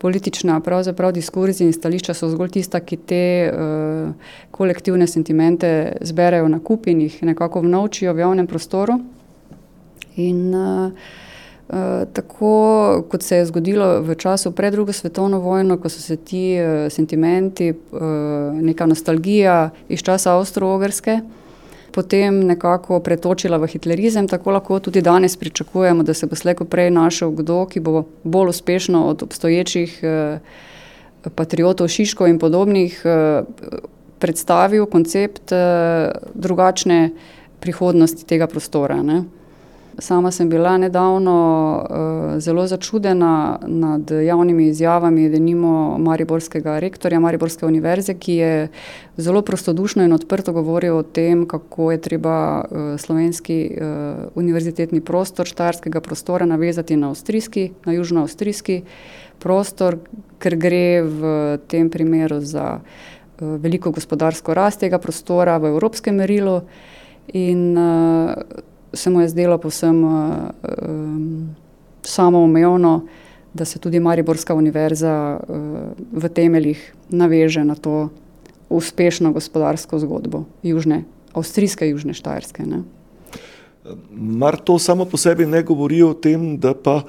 Politična, 0.00 0.60
pravzaprav 0.64 1.12
diskurzi 1.12 1.66
in 1.66 1.72
stališča 1.76 2.14
so 2.16 2.30
zgolj 2.32 2.54
tista, 2.54 2.80
ki 2.80 2.96
te 2.96 3.24
uh, 3.52 4.30
kolektivne 4.50 5.06
sentimente 5.06 5.96
zberejo 6.00 6.48
na 6.48 6.56
kup 6.64 6.86
in 6.88 7.02
jih 7.04 7.18
nekako 7.28 7.60
vnovčijo 7.60 8.14
v 8.16 8.24
javnem 8.24 8.46
prostoru. 8.48 8.96
In 10.16 10.54
uh, 10.54 10.86
uh, 11.68 12.08
tako 12.12 13.04
kot 13.10 13.22
se 13.22 13.42
je 13.42 13.50
zgodilo 13.52 14.00
v 14.00 14.16
času 14.16 14.54
pred 14.56 14.72
drugo 14.72 14.92
svetovno 14.92 15.38
vojno, 15.38 15.76
ko 15.76 15.92
so 15.92 16.00
se 16.00 16.16
ti 16.16 16.56
uh, 16.56 16.88
sentimenti, 16.88 17.68
uh, 17.70 18.00
neka 18.56 18.86
nostalgija 18.86 19.70
iz 19.88 20.00
časa 20.02 20.32
Avstro-Ogrske. 20.32 21.20
Potem 21.92 22.44
nekako 22.46 23.00
pretočila 23.00 23.58
v 23.58 23.66
hitlerizem, 23.66 24.28
tako 24.28 24.50
lahko 24.50 24.78
tudi 24.78 25.02
danes 25.02 25.36
pričakujemo, 25.36 26.02
da 26.02 26.14
se 26.14 26.26
bo 26.26 26.36
slejko 26.36 26.64
prej 26.64 26.90
našel 26.90 27.30
kdo, 27.30 27.64
ki 27.66 27.80
bo 27.80 28.04
bolj 28.24 28.54
uspešno 28.54 29.06
od 29.06 29.22
obstoječih 29.22 29.98
eh, 30.02 30.38
patriotov, 31.34 31.88
Šiškov 31.88 32.28
in 32.28 32.38
podobnih 32.38 33.02
eh, 33.04 33.42
predstavil 34.18 34.86
koncept 34.86 35.52
eh, 35.52 36.12
drugačne 36.34 37.10
prihodnosti 37.60 38.26
tega 38.26 38.46
prostora. 38.46 39.02
Ne. 39.02 39.24
Sama 40.00 40.30
sem 40.30 40.48
bila 40.48 40.78
nedavno 40.78 41.36
uh, 41.76 42.40
zelo 42.40 42.66
začudena 42.66 43.58
nad 43.66 44.10
javnimi 44.10 44.68
izjavami, 44.68 45.28
da 45.28 45.38
nimo 45.38 45.98
Mariborskega 45.98 46.78
rektorja 46.78 47.20
Mariborske 47.20 47.66
univerze, 47.66 48.14
ki 48.14 48.34
je 48.34 48.68
zelo 49.16 49.42
prostodušno 49.42 50.04
in 50.04 50.12
odprto 50.12 50.52
govoril 50.52 50.96
o 50.96 51.02
tem, 51.02 51.44
kako 51.46 51.90
je 51.92 52.00
treba 52.00 52.64
uh, 52.64 53.00
slovenski 53.00 53.58
uh, 53.70 54.24
univerzitetni 54.34 55.00
prostor, 55.00 55.46
štajerskega 55.46 56.00
prostora, 56.00 56.46
navezati 56.46 56.96
na 56.96 57.08
avstrijski, 57.08 57.70
na 57.84 57.92
južnoavstrijski 57.92 58.82
prostor, 59.38 59.98
ker 60.38 60.56
gre 60.56 61.02
v 61.02 61.58
tem 61.68 61.90
primeru 61.90 62.40
za 62.40 62.80
uh, 62.80 63.56
veliko 63.60 63.92
gospodarsko 63.92 64.54
rast 64.54 64.80
tega 64.80 64.98
prostora 64.98 65.58
v 65.58 65.74
evropskem 65.74 66.16
merilu. 66.16 66.62
In, 67.32 67.76
uh, 67.78 68.34
se 68.92 69.10
mu 69.10 69.20
je 69.20 69.28
zdelo 69.28 69.58
povsem 69.58 70.04
um, 70.04 71.54
samoumevno, 72.02 73.06
da 73.54 73.64
se 73.64 73.78
tudi 73.78 74.00
Mariborska 74.00 74.54
univerza 74.54 75.40
uh, 75.40 75.56
v 76.22 76.28
temeljih 76.28 76.94
naveže 77.10 77.64
na 77.64 77.74
to 77.74 78.08
uspešno 78.70 79.32
gospodarsko 79.32 79.98
zgodbo 79.98 80.44
Južne 80.62 81.04
avstrijske 81.34 81.88
južne 81.88 82.14
Štajerske. 82.14 82.66
Ne. 82.66 82.82
Mar 84.10 84.58
to 84.58 84.78
samo 84.78 85.04
po 85.04 85.16
sebi 85.16 85.46
ne 85.46 85.62
govori 85.62 86.02
o 86.02 86.12
tem, 86.14 86.56
da 86.60 86.74
pa 86.74 87.02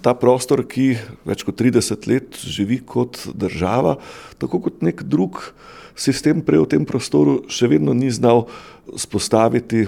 ta 0.00 0.14
prostor, 0.16 0.64
ki 0.64 0.94
več 1.28 1.44
kot 1.44 1.60
30 1.60 2.08
let 2.08 2.40
živi 2.40 2.80
kot 2.80 3.20
država, 3.36 3.98
tako 4.40 4.62
kot 4.66 4.80
nek 4.84 5.04
drug 5.04 5.42
sistem 6.00 6.40
prej 6.42 6.64
v 6.64 6.70
tem 6.76 6.88
prostoru, 6.88 7.42
še 7.52 7.68
vedno 7.68 7.94
ni 7.96 8.10
znal 8.10 8.46
spostaviti 8.96 9.86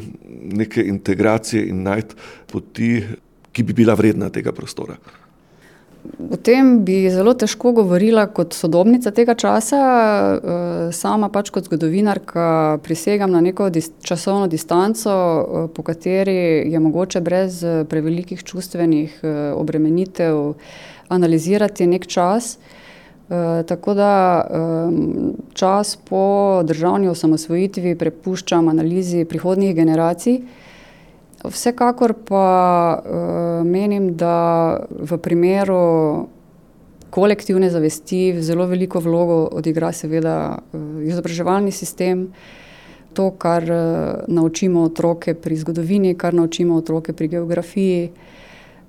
neke 0.52 0.85
integracije 0.85 1.64
in 1.73 1.83
najti 1.87 2.19
poti, 2.52 2.92
ki 3.52 3.64
bi 3.64 3.76
bila 3.76 3.97
vredna 3.99 4.31
tega 4.33 4.52
prostora. 4.52 4.97
O 6.31 6.37
tem 6.37 6.81
bi 6.85 7.11
zelo 7.11 7.33
težko 7.38 7.71
govorila 7.76 8.25
kot 8.35 8.57
sodobnica 8.59 9.12
tega 9.14 9.35
časa. 9.38 9.78
Eh, 9.78 10.92
sama 10.92 11.28
pač 11.31 11.50
kot 11.54 11.69
zgodovinarka 11.71 12.78
prisegam 12.83 13.31
na 13.31 13.40
neko 13.40 13.69
dis 13.71 13.90
časovno 14.02 14.49
distanco, 14.50 15.12
eh, 15.12 15.69
po 15.75 15.83
kateri 15.87 16.66
je 16.73 16.81
mogoče 16.81 17.21
brez 17.21 17.62
eh, 17.62 17.85
prevelikih 17.88 18.42
čustvenih 18.45 19.21
obremenitev 19.54 20.54
analizirati 21.09 21.87
nek 21.87 22.07
čas. 22.07 22.57
Tako 23.66 23.94
da 23.96 24.12
čas 25.56 25.94
po 25.96 26.60
državni 26.68 27.08
osamosvojitvi 27.08 27.94
prepuščam 27.96 28.68
analizi 28.68 29.24
prihodnjih 29.24 29.72
generacij. 29.76 30.40
Vsekakor 31.42 32.14
pa 32.28 32.46
uh, 32.94 33.66
menim, 33.66 34.12
da 34.16 34.78
v 34.88 35.18
primeru 35.18 36.28
kolektivne 37.10 37.70
zavesti 37.70 38.38
zelo 38.40 38.66
veliko 38.70 39.00
vlogo 39.02 39.48
odigra 39.58 39.90
seveda 39.92 40.36
uh, 40.54 40.84
izobraževalni 41.02 41.74
sistem, 41.74 42.28
to, 43.12 43.32
kar 43.38 43.66
uh, 43.66 43.80
naučimo 44.28 44.84
otroke 44.86 45.34
pri 45.34 45.58
zgodovini, 45.58 46.14
kar 46.14 46.34
naučimo 46.34 46.78
otroke 46.78 47.12
pri 47.12 47.28
geografiji, 47.34 48.12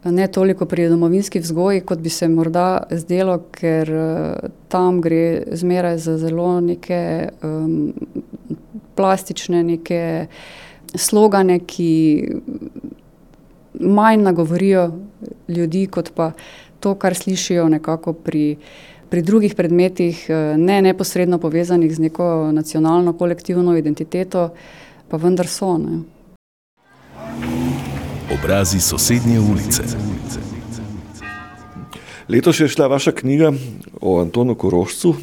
ne 0.03 0.27
toliko 0.27 0.65
pri 0.65 0.89
domovinski 0.89 1.39
vzgoji, 1.39 1.81
kot 1.81 1.99
bi 1.99 2.09
se 2.09 2.27
morda 2.27 2.83
zdelo, 2.91 3.37
ker 3.51 3.91
uh, 3.91 4.49
tam 4.67 5.01
gre 5.01 5.43
zmeraj 5.51 5.97
za 5.97 6.17
zelo 6.17 6.61
neke 6.61 7.29
um, 7.43 7.93
plastične, 8.95 9.63
neke 9.63 10.27
slogane, 10.95 11.59
ki 11.59 11.91
manj 13.79 14.21
nagovorijo 14.21 14.91
ljudi, 15.47 15.87
kot 15.87 16.11
pa 16.15 16.31
to, 16.79 16.95
kar 16.95 17.15
slišijo 17.15 17.69
nekako 17.69 18.13
pri, 18.13 18.57
pri 19.09 19.21
drugih 19.21 19.55
predmetih, 19.55 20.25
eh, 20.29 20.57
ne 20.57 20.81
neposredno 20.81 21.39
povezanih 21.39 21.95
z 21.95 21.99
neko 21.99 22.51
nacionalno, 22.51 23.13
kolektivno 23.13 23.77
identiteto, 23.77 24.49
pa 25.09 25.17
vendar 25.17 25.47
so. 25.47 25.77
Ne. 25.77 26.01
Obrazi 28.31 28.79
sosednje 28.79 29.39
ulice. 29.39 29.83
Letos 32.29 32.59
je 32.59 32.67
šla 32.67 32.87
vaša 32.87 33.11
knjiga 33.11 33.51
o 34.01 34.19
Antonu 34.21 34.55
Korošcu, 34.55 35.15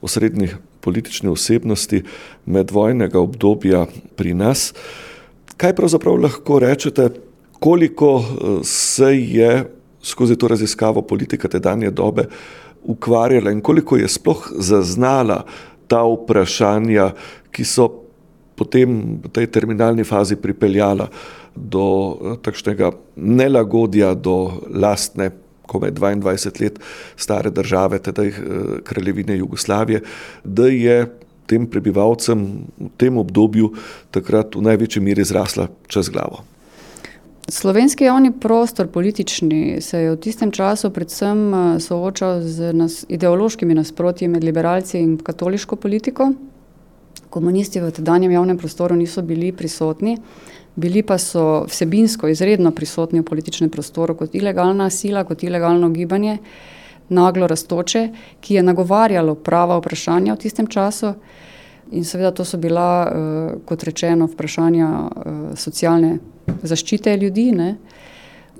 o 0.00 0.08
srednjih 0.08 0.56
politične 0.80 1.30
osebnosti 1.30 2.02
medvojnega 2.46 3.20
obdobja 3.20 3.86
pri 4.16 4.34
nas. 4.34 4.74
Kaj 5.56 5.74
pravzaprav 5.74 6.20
lahko 6.20 6.58
rečete, 6.58 7.08
koliko 7.52 8.18
eh, 8.18 8.58
se 8.64 9.16
je 9.16 9.64
skozi 10.02 10.36
to 10.36 10.48
raziskavo 10.48 11.02
politika 11.02 11.48
te 11.48 11.58
danje 11.58 11.90
dobe 11.90 12.28
ukvarjala 12.82 13.50
in 13.50 13.60
koliko 13.60 13.96
je 13.96 14.08
sploh 14.08 14.52
zaznala 14.58 15.44
ta 15.86 16.02
vprašanja, 16.04 17.10
ki 17.50 17.64
so 17.64 17.88
potem 18.56 19.20
v 19.24 19.30
tej 19.32 19.46
terminalni 19.52 20.04
fazi 20.04 20.36
pripeljala 20.36 21.08
do 21.56 21.86
eh, 22.12 22.36
takšnega 22.42 22.92
nelagodja, 23.16 24.14
do 24.14 24.62
lastne 24.70 25.30
komaj 25.66 25.90
22 25.90 26.62
let 26.62 26.80
stare 27.16 27.50
države, 27.50 27.98
teda 27.98 28.24
eh, 28.24 28.34
kraljevine 28.84 29.36
Jugoslavije, 29.36 30.02
da 30.44 30.68
je 30.68 31.06
tem 31.46 31.66
prebivalcem 31.66 32.66
v 32.78 32.90
tem 32.96 33.18
obdobju 33.18 33.70
takrat 34.10 34.54
v 34.54 34.62
največji 34.66 35.02
meri 35.02 35.24
zrasla 35.24 35.68
čez 35.86 36.10
glavo. 36.10 36.42
Slovenski 37.48 38.04
javni 38.04 38.32
prostor, 38.32 38.88
politični, 38.90 39.78
se 39.80 39.98
je 39.98 40.10
v 40.10 40.18
tistem 40.18 40.50
času 40.50 40.90
predvsem 40.90 41.54
eh, 41.54 41.80
soočal 41.80 42.42
z 42.42 42.72
nas, 42.72 43.04
ideološkimi 43.08 43.74
nasprotji 43.74 44.28
med 44.28 44.44
liberalci 44.44 44.98
in 44.98 45.16
katoliško 45.18 45.76
politiko. 45.76 46.32
Komunisti 47.30 47.80
v 47.80 47.90
tedanjem 47.90 48.32
javnem 48.32 48.58
prostoru 48.58 48.96
niso 48.96 49.22
bili 49.22 49.52
prisotni, 49.52 50.16
bili 50.76 51.02
pa 51.02 51.18
so 51.18 51.64
vsebinsko 51.68 52.28
izredno 52.28 52.70
prisotni 52.70 53.20
v 53.20 53.24
političnem 53.24 53.70
prostoru 53.70 54.14
kot 54.16 54.34
ilegalna 54.34 54.90
sila, 54.90 55.24
kot 55.24 55.42
ilegalno 55.42 55.88
gibanje, 55.90 56.38
naglo 57.08 57.46
raztoče, 57.46 58.08
ki 58.40 58.54
je 58.54 58.62
nagovarjalo 58.62 59.34
prava 59.34 59.78
vprašanja 59.78 60.34
v 60.34 60.38
tistem 60.38 60.66
času. 60.66 61.14
In 61.92 62.04
seveda 62.04 62.30
to 62.30 62.44
so 62.44 62.58
bila, 62.58 63.06
eh, 63.06 63.54
kot 63.64 63.82
rečeno, 63.82 64.26
vprašanja 64.26 64.88
eh, 64.88 65.56
socialne 65.56 66.18
zaščite 66.62 67.16
ljudi. 67.16 67.52
Ne? 67.52 67.76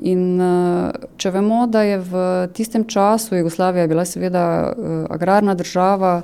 In 0.02 0.40
eh, 0.40 0.92
če 1.16 1.30
vemo, 1.30 1.66
da 1.66 1.82
je 1.82 1.98
v 1.98 2.48
tistem 2.54 2.84
času 2.84 3.36
Jugoslavija 3.36 3.86
bila 3.86 4.04
seveda 4.04 4.72
agrarna 5.10 5.54
država, 5.54 6.22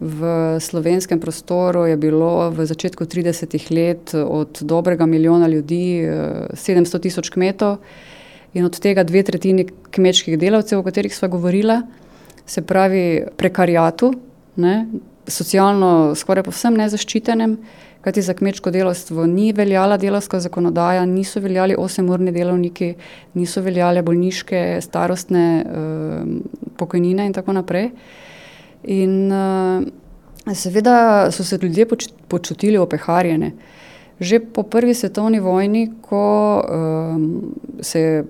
V 0.00 0.20
slovenskem 0.60 1.20
prostoru 1.20 1.86
je 1.86 1.96
bilo 1.96 2.50
v 2.50 2.66
začetku 2.66 3.04
30-ih 3.06 3.70
let 3.70 4.14
od 4.14 4.58
dobrega 4.60 5.06
milijona 5.06 5.46
ljudi 5.46 6.02
700 6.50 7.00
tisoč 7.00 7.30
kmetov 7.30 7.78
in 8.54 8.64
od 8.64 8.78
tega 8.78 9.04
dve 9.06 9.22
tretjini 9.22 9.66
kmečkih 9.90 10.38
delavcev, 10.38 10.78
o 10.78 10.82
katerih 10.82 11.14
smo 11.14 11.28
govorili, 11.28 11.78
se 12.46 12.62
pravi 12.62 13.24
prekarijatu, 13.36 14.12
ne, 14.56 14.86
socialno 15.26 16.14
skoraj 16.14 16.44
povsem 16.44 16.76
nezaščitenem, 16.78 17.56
kajti 18.04 18.22
za 18.22 18.34
kmečko 18.34 18.70
delovstvo 18.70 19.26
ni 19.26 19.52
veljala 19.56 19.96
delovska 19.96 20.40
zakonodaja, 20.40 21.06
niso 21.06 21.40
veljali 21.40 21.76
osemurni 21.78 22.32
delovniki, 22.32 22.94
niso 23.34 23.62
veljale 23.64 24.02
bolniške, 24.02 24.80
starostne 24.84 25.46
eh, 25.62 26.26
pokojnine 26.76 27.26
in 27.26 27.32
tako 27.32 27.56
naprej. 27.56 27.90
In 28.84 29.32
uh, 29.32 29.84
seveda 30.54 31.30
so 31.30 31.44
se 31.44 31.58
ljudje 31.62 31.88
poč 31.88 32.08
počutili 32.28 32.78
opeharjene. 32.78 33.52
Že 34.20 34.40
po 34.40 34.62
prvi 34.62 34.94
svetovni 34.94 35.40
vojni, 35.40 35.92
ko 36.02 36.62
um, 36.62 37.54
se 37.80 38.00
je 38.00 38.24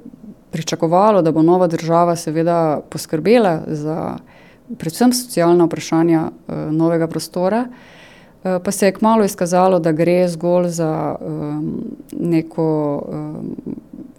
pričakovalo, 0.51 1.23
da 1.23 1.33
bo 1.33 1.43
nova 1.43 1.67
država 1.67 2.17
seveda 2.17 2.81
poskrbela 2.91 3.61
za 3.67 4.17
predvsem 4.79 5.13
socialna 5.13 5.65
vprašanja 5.65 6.23
uh, 6.23 6.55
novega 6.73 7.07
prostora, 7.07 7.67
uh, 7.67 8.63
pa 8.65 8.71
se 8.71 8.87
je 8.87 8.93
kmalo 8.93 9.25
izkazalo, 9.25 9.79
da 9.79 9.93
gre 9.93 10.29
zgolj 10.29 10.69
za 10.69 11.17
um, 11.21 11.85
neko 12.13 12.69
um, 13.09 13.57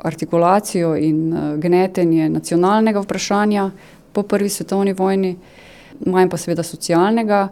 artikulacijo 0.03 0.95
in 0.95 1.33
uh, 1.33 1.55
gnetenje 1.59 2.29
nacionalnega 2.29 2.99
vprašanja 2.99 3.71
po 4.13 4.23
prvi 4.23 4.49
svetovni 4.49 4.93
vojni 4.93 5.37
manj 6.05 6.29
pa 6.29 6.37
seveda 6.37 6.63
socialnega. 6.63 7.47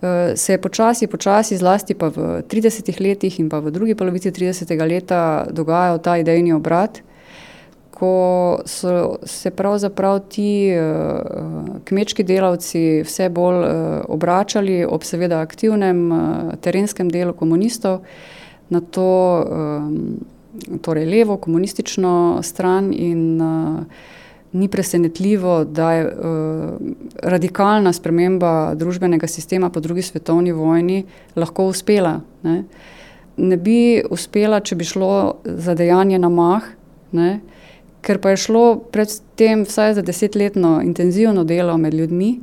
Uh, 0.00 0.32
se 0.36 0.52
je 0.52 0.60
počasi, 0.60 1.06
počasi, 1.06 1.56
zlasti 1.60 1.94
pa 1.94 2.08
v 2.08 2.40
30 2.48 3.00
letih 3.00 3.40
in 3.40 3.50
pa 3.52 3.60
v 3.60 3.70
drugi 3.70 3.94
polovici 3.94 4.32
30. 4.32 4.72
leta 4.88 5.46
dogajal 5.50 5.98
ta 6.00 6.16
idejni 6.16 6.52
obrat, 6.56 7.02
ko 7.90 8.60
so 8.64 9.18
se 9.28 9.50
pravzaprav 9.50 10.22
ti 10.32 10.72
uh, 10.72 11.80
kmečki 11.84 12.24
delavci 12.24 13.02
vse 13.04 13.28
bolj 13.28 13.60
uh, 13.60 13.72
obračali 14.08 14.84
ob 14.88 15.04
seveda 15.04 15.42
aktivnem 15.44 16.12
uh, 16.12 16.20
terenskem 16.64 17.12
delu 17.12 17.36
komunistov 17.36 18.00
na 18.70 18.80
to 18.80 19.44
um, 19.44 20.16
torej 20.82 21.06
levo 21.06 21.36
komunistično 21.36 22.40
stran 22.42 22.92
in 22.94 23.42
uh, 23.42 23.84
ni 24.52 24.68
presenetljivo, 24.68 25.64
da 25.64 25.92
je 25.92 26.06
uh, 26.06 26.12
radikalna 27.22 27.92
sprememba 27.92 28.74
družbenega 28.74 29.26
sistema 29.26 29.70
po 29.70 29.80
drugi 29.80 30.02
svetovni 30.02 30.52
vojni 30.52 31.04
lahko 31.36 31.68
uspela. 31.70 32.20
Ne, 32.42 32.64
ne 33.36 33.56
bi 33.56 34.02
uspela, 34.10 34.60
če 34.60 34.76
bi 34.76 34.84
šlo 34.84 35.12
za 35.44 35.74
dejanje 35.74 36.18
na 36.18 36.28
mah, 36.28 36.66
ne, 37.12 37.40
ker 38.02 38.18
pa 38.18 38.34
je 38.34 38.42
šlo 38.46 38.64
predtem 38.92 39.64
vsaj 39.68 39.94
za 40.00 40.02
desetletno 40.02 40.80
intenzivno 40.84 41.44
delo 41.44 41.76
med 41.78 41.94
ljudmi 41.94 42.38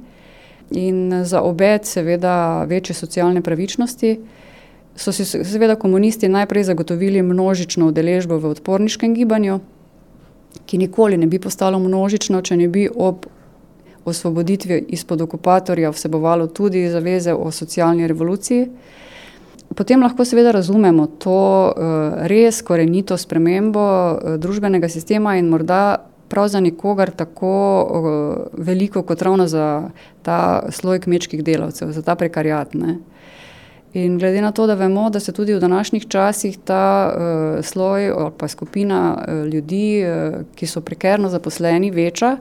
in 0.72 1.24
za 1.26 1.42
obet, 1.42 1.86
seveda, 1.86 2.66
večje 2.68 2.96
socialne 2.96 3.42
pravičnosti. 3.42 4.18
So 4.98 5.12
si 5.12 5.26
seveda 5.26 5.76
komunisti 5.76 6.28
najprej 6.28 6.64
zagotovili 6.64 7.22
množično 7.22 7.88
udeležbo 7.88 8.38
v 8.38 8.52
odporniškem 8.56 9.14
gibanju, 9.16 9.60
ki 10.66 10.78
nikoli 10.78 11.18
ne 11.18 11.28
bi 11.28 11.40
postalo 11.40 11.80
množično, 11.80 12.42
če 12.42 12.58
ne 12.58 12.68
bi 12.68 12.88
ob 12.96 13.26
osvoboditvi 14.08 14.86
izpod 14.96 15.22
okupatorja 15.22 15.92
vsebovalo 15.92 16.48
tudi 16.48 16.88
zaveze 16.90 17.34
o 17.34 17.52
socialni 17.52 18.08
revoluciji. 18.08 18.68
potem 19.76 20.02
lahko 20.02 20.26
seveda 20.26 20.52
razumemo 20.52 21.08
to 21.08 21.74
res 22.32 22.62
korenito 22.62 23.18
spremembo 23.18 23.84
družbenega 24.38 24.90
sistema 24.90 25.36
in 25.38 25.50
morda 25.50 25.98
prav 26.28 26.48
za 26.48 26.60
nikogar 26.60 27.12
tako 27.12 27.52
veliko, 28.54 29.04
kot 29.04 29.22
ravno 29.22 29.48
za 29.48 29.90
ta 30.22 30.64
sloj 30.70 31.00
kmečkih 31.00 31.44
delavcev, 31.44 31.92
za 31.92 32.02
ta 32.02 32.16
prekarijat. 32.16 32.74
Ne. 32.74 32.98
In 33.94 34.18
glede 34.18 34.42
na 34.42 34.52
to, 34.52 34.68
da 34.68 34.74
vemo, 34.74 35.10
da 35.10 35.20
se 35.20 35.32
tudi 35.32 35.54
v 35.54 35.60
današnjih 35.60 36.08
časih 36.08 36.58
ta 36.64 37.14
uh, 37.14 37.66
sloj 37.66 38.10
ali 38.10 38.32
pa 38.38 38.48
skupina 38.48 39.18
uh, 39.18 39.46
ljudi, 39.46 40.04
uh, 40.04 40.34
ki 40.56 40.68
so 40.68 40.82
prekerno 40.82 41.30
zaposleni, 41.30 41.92
veča, 41.92 42.38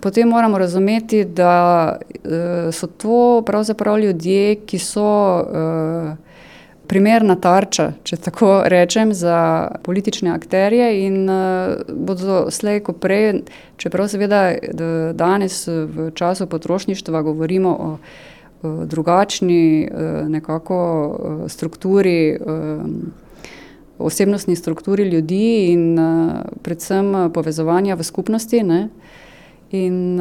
potem 0.00 0.28
moramo 0.28 0.58
razumeti, 0.58 1.24
da 1.24 1.96
uh, 2.24 2.74
so 2.74 2.86
to 2.86 3.42
pravzaprav 3.46 3.98
ljudje, 3.98 4.56
ki 4.66 4.78
so 4.78 5.40
uh, 5.40 6.16
primerna 6.86 7.36
tarča, 7.40 7.92
če 8.04 8.16
tako 8.16 8.62
rečem, 8.66 9.14
za 9.14 9.70
politične 9.82 10.34
akterje 10.34 11.06
in 11.06 11.30
uh, 11.30 11.78
bodo 11.88 12.50
slej, 12.50 12.82
ko 12.82 12.92
prej, 12.92 13.44
čeprav 13.76 14.10
seveda 14.12 14.42
danes 15.14 15.64
v 15.68 16.10
času 16.14 16.46
potrošništva 16.46 17.22
govorimo 17.22 17.70
o 17.70 17.96
drugačni 18.62 19.88
nekako 20.28 20.78
strukturi, 21.48 22.38
osebnostni 23.98 24.56
strukturi 24.56 25.08
ljudi 25.08 25.72
in 25.72 25.98
predvsem 26.62 27.30
povezovanja 27.34 27.94
v 27.94 28.02
skupnosti. 28.02 28.62
Ne? 28.62 28.88
In 29.72 30.20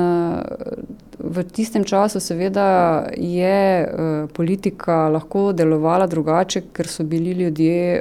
v 1.19 1.43
tistem 1.51 1.83
času, 1.83 2.19
seveda, 2.23 3.03
je 3.17 3.87
politika 4.33 5.09
lahko 5.11 5.51
delovala 5.51 6.07
drugače, 6.07 6.61
ker 6.73 6.87
so 6.87 7.03
bili 7.03 7.35
ljudje 7.35 7.99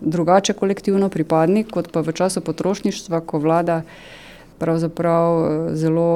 drugače 0.00 0.52
kolektivno 0.52 1.08
pripadni, 1.08 1.64
kot 1.64 1.92
pa 1.92 2.02
v 2.02 2.12
času 2.12 2.42
potrošništva, 2.42 3.20
ko 3.20 3.38
vlada 3.38 3.82
pravzaprav 4.58 5.46
zelo 5.78 6.10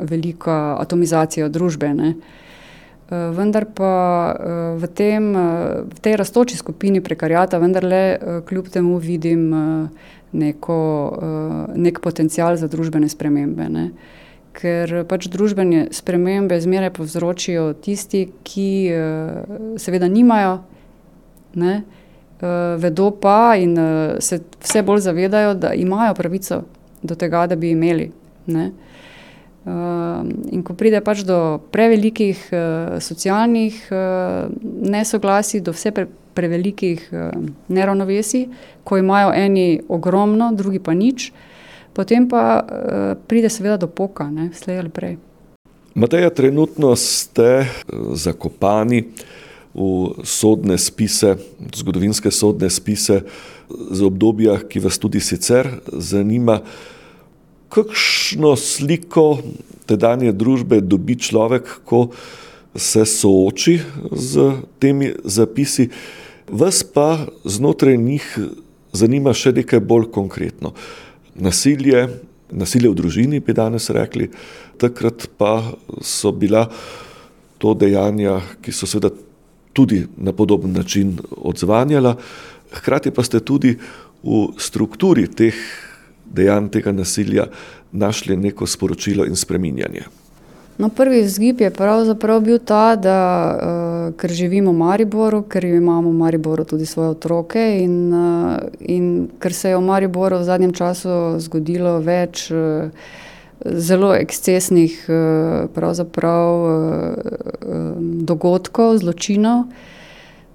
velika 0.00 0.76
atomizacija 0.80 1.48
družbe. 1.48 1.94
Ne. 1.94 2.14
Eh, 3.10 3.30
vendar 3.34 3.66
pa 3.66 4.30
eh, 4.30 4.78
v, 4.78 4.86
tem, 4.86 5.34
eh, 5.34 5.82
v 5.82 5.98
tej 5.98 6.14
raztoči 6.14 6.54
skupini 6.54 7.02
prekarijata, 7.02 7.58
vendarle 7.58 8.18
kljub 8.46 8.70
temu 8.70 8.98
vidim 9.02 9.50
neko, 10.30 10.78
nek 11.74 11.98
potencial 11.98 12.54
za 12.54 12.70
družbene 12.70 13.08
spremembe. 13.10 13.66
Ne. 13.66 13.90
Ker 14.54 15.02
pač 15.10 15.26
družbene 15.26 15.88
spremembe 15.90 16.54
zmeraj 16.54 16.94
povzročijo 16.94 17.72
tisti, 17.74 18.28
ki 18.46 18.94
seveda 19.74 20.06
nimajo, 20.06 20.60
ne, 21.58 21.82
vedo 22.78 23.10
pa 23.10 23.58
in 23.58 23.74
se 24.22 24.38
vse 24.62 24.84
bolj 24.86 25.02
zavedajo, 25.10 25.58
da 25.58 25.74
imajo 25.74 26.14
pravico 26.14 26.62
do 27.02 27.18
tega, 27.18 27.48
da 27.50 27.58
bi 27.58 27.74
imeli. 27.74 28.12
Ne. 28.46 28.70
Ehm, 29.66 30.28
in 30.56 30.62
ko 30.64 30.72
pride 30.72 31.02
pač 31.04 31.20
do 31.28 31.60
prevelikih 31.68 32.38
uh, 32.48 32.96
socialnih 32.96 33.76
uh, 33.92 34.48
nesoglasij, 34.64 35.60
do 35.60 35.74
vse 35.76 35.92
pre, 35.92 36.06
prevelikih 36.32 37.02
uh, 37.12 37.28
neravnovesij, 37.68 38.46
ko 38.84 38.96
imajo 38.96 39.34
eni 39.36 39.82
ogromno, 39.88 40.48
drugi 40.56 40.80
pa 40.80 40.96
nič, 40.96 41.28
potem 41.92 42.24
pa 42.30 42.62
pride 43.28 43.50
seveda 43.50 43.76
do 43.82 43.88
poka, 43.90 44.30
ne, 44.30 44.48
slej 44.54 44.78
ali 44.80 44.92
prej. 44.94 45.16
Mateja, 45.94 46.30
trenutno 46.30 46.94
ste 46.96 47.66
zakopani 48.14 49.10
v 49.74 50.22
sodne 50.24 50.78
spise, 50.78 51.34
zgodovinske 51.74 52.30
sodne 52.30 52.70
spise 52.70 53.20
za 53.68 54.06
obdobja, 54.06 54.56
ki 54.70 54.80
vas 54.86 54.96
tudi 55.02 55.20
sicer 55.20 55.68
zanima 55.92 56.60
kakšno 57.70 58.56
sliko 58.58 59.40
tedanje 59.86 60.32
družbe 60.34 60.80
dobi 60.82 61.16
človek, 61.18 61.80
ko 61.86 62.10
se 62.74 63.04
sooči 63.06 63.78
z 64.12 64.50
temi 64.82 65.10
zapisi, 65.24 65.88
vas 66.50 66.82
pa 66.82 67.26
znotraj 67.44 67.98
njih 67.98 68.26
zanima 68.92 69.34
še 69.34 69.54
nekaj 69.54 69.82
bolj 69.82 70.10
konkretno. 70.14 70.74
Nasilje, 71.34 72.06
nasilje 72.50 72.90
v 72.90 72.98
družini, 72.98 73.42
bi 73.42 73.54
danes 73.54 73.90
rekli, 73.94 74.30
takrat 74.78 75.28
pa 75.38 75.62
so 76.02 76.32
bila 76.34 76.66
to 77.60 77.74
dejanja, 77.74 78.40
ki 78.62 78.74
so 78.74 78.88
seveda 78.88 79.12
tudi 79.74 80.02
na 80.18 80.32
podoben 80.34 80.72
način 80.74 81.18
odzvanjala, 81.30 82.16
hkrati 82.70 83.10
pa 83.14 83.22
ste 83.26 83.42
tudi 83.42 83.76
v 84.22 84.46
strukturi 84.58 85.28
teh 85.30 85.54
dejanj 86.30 86.70
tega 86.70 86.92
nasilja 86.92 87.46
našli 87.92 88.36
neko 88.36 88.66
sporočilo 88.66 89.26
in 89.26 89.36
spreminjanje? 89.36 90.06
No, 90.80 90.88
prvi 90.88 91.22
vzgib 91.22 91.60
je 91.60 91.70
pravzaprav 91.70 92.40
bil 92.40 92.58
ta, 92.64 92.96
da 92.96 93.18
uh, 93.52 94.14
ker 94.16 94.32
živimo 94.32 94.72
v 94.72 94.78
Mariboru, 94.80 95.42
ker 95.42 95.64
imamo 95.64 96.08
v 96.08 96.14
Mariboru 96.16 96.64
tudi 96.64 96.86
svoje 96.86 97.10
otroke 97.10 97.60
in, 97.82 98.12
uh, 98.12 98.56
in 98.80 99.28
ker 99.38 99.52
se 99.52 99.68
je 99.68 99.76
v 99.76 99.82
Mariboru 99.84 100.38
v 100.40 100.46
zadnjem 100.48 100.72
času 100.72 101.36
zgodilo 101.38 101.98
več 102.00 102.48
uh, 102.50 102.88
zelo 103.60 104.14
ekscesnih 104.16 105.04
uh, 105.08 105.68
uh, 105.68 107.12
dogodkov, 108.24 108.98
zločinov, 109.04 109.68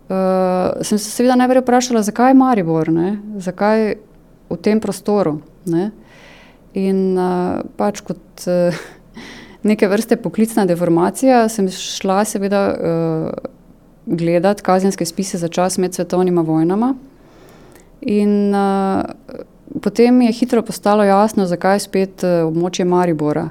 uh, 0.09 0.81
sem 0.81 0.97
se 0.97 1.09
seveda 1.11 1.37
najprej 1.37 1.61
vprašala, 1.61 2.01
zakaj 2.01 2.33
Maribor, 2.33 2.89
ne? 2.89 3.19
zakaj 3.37 3.93
v 4.55 4.61
tem 4.63 4.81
prostoru. 4.81 5.39
Ne? 5.69 5.91
In 6.75 7.15
uh, 7.15 7.63
pač 7.77 8.01
kot 8.05 8.47
uh, 8.47 8.75
neke 9.63 9.87
vrste 9.89 10.17
poklicna 10.21 10.65
deformacija 10.69 11.45
sem 11.49 11.69
šla 11.71 12.23
seveda 12.27 12.63
uh, 12.71 13.51
gledati 14.05 14.63
kazenske 14.63 15.05
spise 15.05 15.37
za 15.41 15.47
čas 15.47 15.77
med 15.77 15.93
svetovnima 15.93 16.41
vojnama. 16.41 16.93
In 18.01 18.53
uh, 18.53 19.03
potem 19.81 20.21
je 20.21 20.31
hitro 20.31 20.61
postalo 20.61 21.03
jasno, 21.03 21.45
zakaj 21.45 21.75
je 21.75 21.85
spet 21.87 22.23
uh, 22.23 22.43
območje 22.45 22.85
Maribora. 22.85 23.49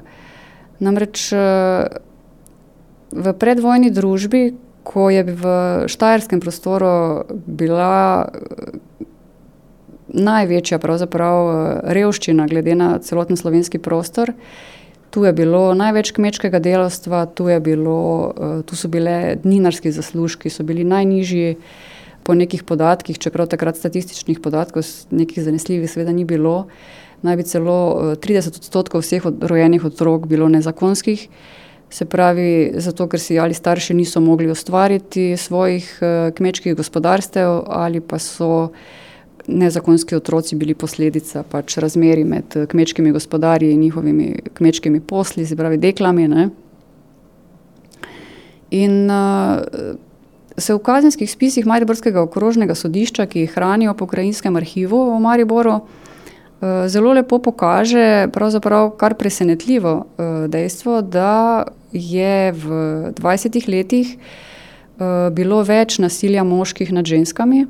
Namreč 0.79 1.27
uh, 1.33 1.87
v 3.11 3.33
predvojni 3.39 3.91
družbi, 3.91 4.45
ko 4.85 5.09
je 5.09 5.23
v 5.25 5.43
štajerskem 5.89 6.39
prostoru 6.39 7.25
bila 7.45 8.29
največja 10.07 10.79
eh, 11.49 11.93
revščina, 11.93 12.47
glede 12.47 12.75
na 12.75 12.95
celoten 12.99 13.37
slovenski 13.37 13.79
prostor. 13.79 14.33
Tu 15.09 15.23
je 15.23 15.31
bilo 15.33 15.73
največ 15.73 16.11
kmečkega 16.11 16.59
delovstva, 16.59 17.25
tu, 17.25 17.47
bilo, 17.59 18.33
eh, 18.35 18.61
tu 18.67 18.75
so 18.75 18.87
bile 18.87 19.37
dninarski 19.43 19.91
zaslužki, 19.91 20.49
so 20.49 20.63
bili 20.63 20.83
najnižji 20.83 21.57
po 22.25 22.33
nekih 22.33 22.63
podatkih, 22.63 23.17
čeprav 23.21 23.47
takrat 23.47 23.77
statističnih 23.77 24.39
podatkov, 24.39 24.83
nekih 25.11 25.43
zanesljivih, 25.43 25.89
seveda 25.89 26.11
ni 26.11 26.25
bilo. 26.25 26.67
Naj 27.21 27.35
bi 27.37 27.43
celo 27.43 28.15
30 28.21 28.57
eh, 28.57 28.61
odstotkov 28.61 29.01
vseh 29.01 29.25
od 29.25 29.43
rojenih 29.43 29.85
otrok 29.85 30.27
bilo 30.27 30.49
nezakonskih. 30.49 31.27
Se 31.89 32.05
pravi, 32.05 32.73
zato 32.81 33.05
ker 33.07 33.21
si 33.21 33.37
ali 33.39 33.53
starši 33.53 33.93
niso 33.93 34.19
mogli 34.19 34.49
ustvariti 34.51 35.37
svojih 35.37 35.85
kmečkih 36.35 36.75
gospodarstev, 36.75 37.61
ali 37.69 38.01
pa 38.01 38.19
so 38.19 38.71
nezakonski 39.47 40.15
otroci 40.15 40.55
bili 40.55 40.73
posledica 40.73 41.43
pač 41.43 41.77
razmeri 41.77 42.23
med 42.23 42.55
eh, 42.55 42.65
kmečkimi 42.65 43.11
gospodarji 43.11 43.71
in 43.73 43.79
njihovimi 43.79 44.35
kmečkimi 44.53 44.99
posli, 44.99 45.45
se 45.45 45.55
pravi 45.55 45.77
deklami. 45.77 46.27
Ne? 46.27 46.49
In 48.71 49.11
uh, 49.11 49.61
se 50.57 50.73
v 50.73 50.79
kazenskih 50.79 51.31
spisih 51.31 51.65
Mariborskega 51.65 52.23
okrožnega 52.25 52.75
sodišča, 52.75 53.27
ki 53.29 53.45
jih 53.45 53.53
hranijo 53.53 53.93
po 53.93 54.07
krajinskem 54.09 54.55
arhivu 54.55 54.99
v 55.13 55.19
Mariboru, 55.21 55.75
uh, 55.77 56.87
zelo 56.91 57.13
lepo 57.13 57.39
pokaže 57.39 58.27
pravzaprav 58.33 58.89
kar 58.99 59.15
presenetljivo 59.15 59.93
uh, 59.95 60.49
dejstvo, 60.49 61.01
da 61.01 61.65
je 61.91 62.51
v 62.51 62.67
20 63.15 63.69
letih 63.69 64.17
uh, 64.17 65.29
bilo 65.31 65.61
več 65.63 65.99
nasilja 66.01 66.43
moških 66.43 66.91
nad 66.91 67.05
ženskami 67.05 67.67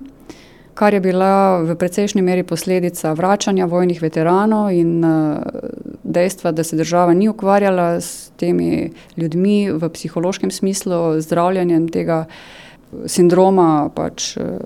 kar 0.75 0.93
je 0.93 0.99
bila 0.99 1.63
v 1.63 1.75
precejšnji 1.79 2.21
meri 2.21 2.43
posledica 2.43 3.13
vračanja 3.15 3.65
vojnih 3.65 4.01
veteranov 4.01 4.71
in 4.75 4.99
uh, 5.03 5.39
dejstva, 6.03 6.51
da 6.51 6.63
se 6.63 6.75
država 6.75 7.13
ni 7.13 7.29
ukvarjala 7.29 8.01
s 8.01 8.31
temi 8.35 8.91
ljudmi 9.17 9.71
v 9.71 9.89
psihološkem 9.89 10.51
smislu, 10.51 11.21
zdravljanjem 11.21 11.87
tega 11.89 12.25
sindroma 13.07 13.89
pač, 13.95 14.35
uh, 14.37 14.59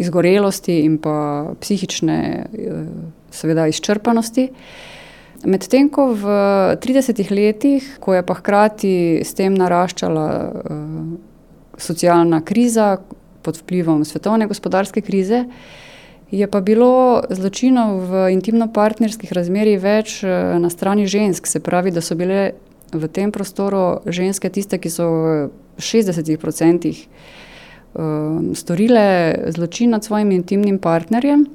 izgorelosti 0.00 0.80
in 0.84 0.98
pa 0.98 1.52
psihične 1.60 2.20
seveda, 3.30 3.66
izčrpanosti. 3.68 4.48
Medtem 5.44 5.88
ko 5.88 6.10
v 6.12 6.36
30 6.80 7.32
letih, 7.32 7.88
ko 8.00 8.14
je 8.14 8.22
pa 8.24 8.36
hkrati 8.36 8.94
s 9.24 9.32
tem 9.36 9.56
naraščala 9.56 10.28
uh, 10.44 11.00
socialna 11.80 12.42
kriza 12.44 12.98
pod 13.42 13.60
vplivom 13.60 14.04
svetovne 14.04 14.46
gospodarske 14.46 15.00
krize. 15.00 15.44
Je 16.30 16.46
pa 16.46 16.60
bilo 16.60 17.22
zločinov 17.30 18.06
v 18.06 18.30
intimno-partnerskih 18.36 19.32
razmerjih 19.32 19.80
več 19.82 20.20
eh, 20.22 20.58
na 20.58 20.70
strani 20.70 21.06
žensk, 21.06 21.46
se 21.46 21.60
pravi, 21.60 21.90
da 21.90 22.00
so 22.00 22.14
bile 22.14 22.52
v 22.92 23.08
tem 23.08 23.32
prostoru 23.32 24.00
ženske 24.06 24.50
tiste, 24.50 24.78
ki 24.78 24.90
so 24.90 25.06
v 25.06 25.50
60% 25.78 26.90
storile 28.54 29.34
zločin 29.50 29.90
nad 29.90 30.04
svojim 30.04 30.30
intimnim 30.30 30.78
partnerjem, 30.78 31.46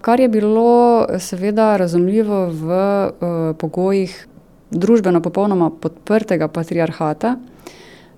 kar 0.00 0.20
je 0.20 0.28
bilo 0.28 1.06
seveda 1.18 1.76
razumljivo 1.76 2.46
v 2.46 3.54
pogojih 3.58 4.26
družbeno 4.70 5.22
popolnoma 5.22 5.70
podprtega 5.70 6.48
patriarhata. 6.48 7.36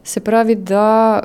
Se 0.04 0.20
pravi, 0.20 0.54
da 0.56 1.20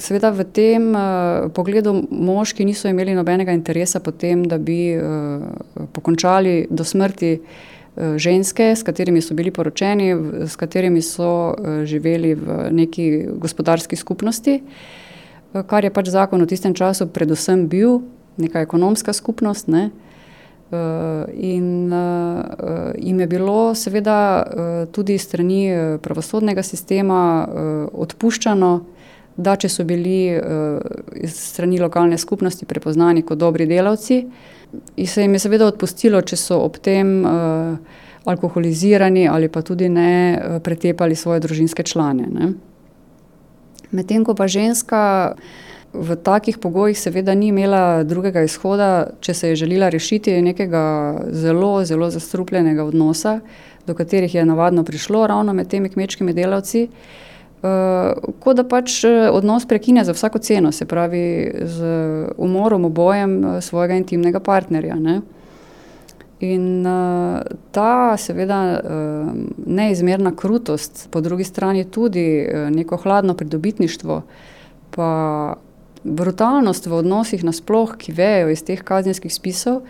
seveda 0.00 0.30
v 0.32 0.46
tem 0.48 0.94
uh, 0.96 1.50
pogledu 1.52 1.92
moški 2.10 2.64
niso 2.64 2.88
imeli 2.88 3.12
nobenega 3.14 3.52
interesa 3.52 4.00
potem, 4.00 4.46
da 4.48 4.56
bi 4.58 4.94
uh, 4.96 5.44
pokončali 5.92 6.66
do 6.70 6.84
smrti 6.88 7.34
uh, 7.36 8.16
ženske, 8.16 8.72
s 8.72 8.82
katerimi 8.82 9.20
so 9.20 9.36
bili 9.36 9.52
poročeni, 9.52 10.14
s 10.48 10.56
katerimi 10.56 11.02
so 11.04 11.52
uh, 11.52 11.82
živeli 11.84 12.32
v 12.34 12.70
neki 12.72 13.10
gospodarski 13.36 13.96
skupnosti, 13.96 14.62
uh, 14.62 15.60
kar 15.60 15.84
je 15.84 15.92
pač 15.92 16.08
zakon 16.08 16.40
v 16.40 16.48
tistem 16.48 16.74
času 16.74 17.10
predvsem 17.12 17.68
bil, 17.68 18.00
neka 18.40 18.64
ekonomska 18.64 19.12
skupnost. 19.12 19.68
Ne? 19.68 19.90
Uh, 19.92 20.11
in 21.34 21.92
uh, 21.92 22.92
jim 22.98 23.20
je 23.20 23.26
bilo, 23.26 23.74
seveda, 23.74 24.16
uh, 24.42 24.70
tudi 24.92 25.18
strani 25.18 25.62
pravosodnega 26.02 26.62
sistema 26.62 27.22
odpuščano, 27.92 28.72
da 29.36 29.54
če 29.56 29.68
so 29.72 29.84
bili 29.88 30.34
strani 31.24 31.78
lokalne 31.80 32.18
skupnosti 32.20 32.66
prepoznani 32.68 33.22
kot 33.24 33.38
dobri 33.40 33.64
delavci, 33.66 34.18
in 34.96 35.06
se 35.06 35.24
jim 35.24 35.32
je 35.32 35.40
seveda 35.40 35.70
odpustilo, 35.70 36.20
če 36.20 36.36
so 36.36 36.58
ob 36.60 36.76
tem 36.84 37.24
alkoholizirani 38.28 39.24
ali 39.28 39.48
pa 39.48 39.62
tudi 39.62 39.88
ne 39.88 40.60
pretepali 40.64 41.16
svoje 41.16 41.40
družinske 41.40 41.82
člane. 41.82 42.52
Medtem 43.92 44.24
ko 44.24 44.34
pa 44.34 44.46
ženska 44.48 45.34
v 45.92 46.16
takih 46.16 46.58
pogojih 46.58 46.98
seveda 46.98 47.34
ni 47.34 47.50
imela 47.52 48.02
drugega 48.04 48.42
izhoda, 48.42 49.10
če 49.20 49.34
se 49.34 49.48
je 49.48 49.56
želela 49.64 49.88
rešiti 49.92 50.42
nekega 50.42 50.84
zelo, 51.30 51.84
zelo 51.84 52.10
zastrupljenega 52.10 52.84
odnosa, 52.84 53.40
do 53.86 53.94
katerih 53.94 54.34
je 54.34 54.44
navadno 54.44 54.84
prišlo 54.84 55.26
ravno 55.26 55.52
med 55.52 55.68
temi 55.68 55.88
kmečkimi 55.88 56.32
delavci. 56.32 56.88
Uh, 57.62 57.68
kot 58.42 58.56
da 58.58 58.64
pač 58.66 59.04
eh, 59.06 59.28
odnos 59.30 59.68
prekine 59.70 60.02
za 60.04 60.10
vsako 60.16 60.40
ceno, 60.42 60.72
se 60.72 60.82
pravi, 60.82 61.52
z 61.62 61.90
umorom 62.36 62.88
obojem 62.88 63.36
eh, 63.44 63.60
svojega 63.62 63.94
intimnega 63.94 64.40
partnerja. 64.40 64.96
Ne? 64.98 65.20
In 66.42 66.82
uh, 66.82 67.38
ta, 67.70 68.16
seveda, 68.18 68.58
uh, 68.82 69.28
neizmerna 69.66 70.32
krutost, 70.34 71.06
po 71.10 71.20
drugi 71.22 71.44
strani 71.46 71.84
tudi 71.84 72.24
uh, 72.42 72.66
neko 72.74 72.96
hladno 72.96 73.36
pridobitništvo, 73.38 74.22
pa 74.90 75.12
brutalnost 76.04 76.86
v 76.86 76.98
odnosih 77.02 77.44
nasploh, 77.44 77.96
ki 77.98 78.12
vejo 78.12 78.50
iz 78.52 78.64
teh 78.66 78.82
kazenskih 78.82 79.32
spisov, 79.32 79.82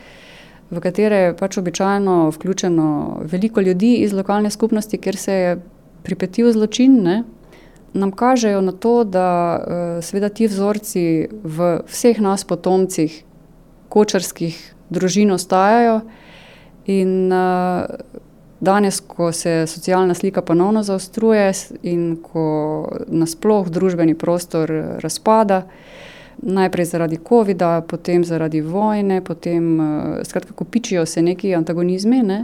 v 0.72 0.80
katere 0.80 1.16
je 1.16 1.36
pač 1.36 1.58
običajno 1.60 2.30
vključeno 2.36 2.88
veliko 3.28 3.60
ljudi 3.60 3.94
iz 4.04 4.12
lokalne 4.12 4.50
skupnosti, 4.50 4.98
ker 4.98 5.16
se 5.16 5.32
je 5.32 5.56
pripetil 6.02 6.52
zločin, 6.52 7.02
ne, 7.02 7.22
nam 7.92 8.12
kažejo 8.12 8.60
na 8.60 8.72
to, 8.72 9.04
da 9.04 9.28
uh, 9.56 10.04
seveda 10.04 10.28
ti 10.28 10.48
vzorci 10.48 11.28
v 11.44 11.72
vseh 11.88 12.20
nas 12.20 12.44
potomcih 12.44 13.22
kočarskih 13.92 14.56
družin 14.92 15.32
ostajajo 15.32 16.00
in 16.86 17.32
uh, 17.32 17.84
Danes, 18.62 19.00
ko 19.00 19.32
se 19.32 19.66
socialna 19.66 20.14
slika 20.14 20.42
ponovno 20.42 20.82
zaostruje 20.82 21.52
in 21.82 22.16
ko 22.22 22.44
nasploh 23.08 23.66
družbeni 23.66 24.14
prostor 24.14 24.70
razpada, 25.02 25.64
najprej 26.42 26.86
zaradi 26.92 27.18
COVID-a, 27.28 27.80
potem 27.82 28.22
zaradi 28.24 28.60
vojne, 28.60 29.18
potem 29.20 29.80
uh, 29.80 30.22
skratka, 30.22 30.54
kopičijo 30.54 31.06
se 31.06 31.22
neki 31.22 31.54
antagonizmi. 31.54 32.22
Ne? 32.22 32.38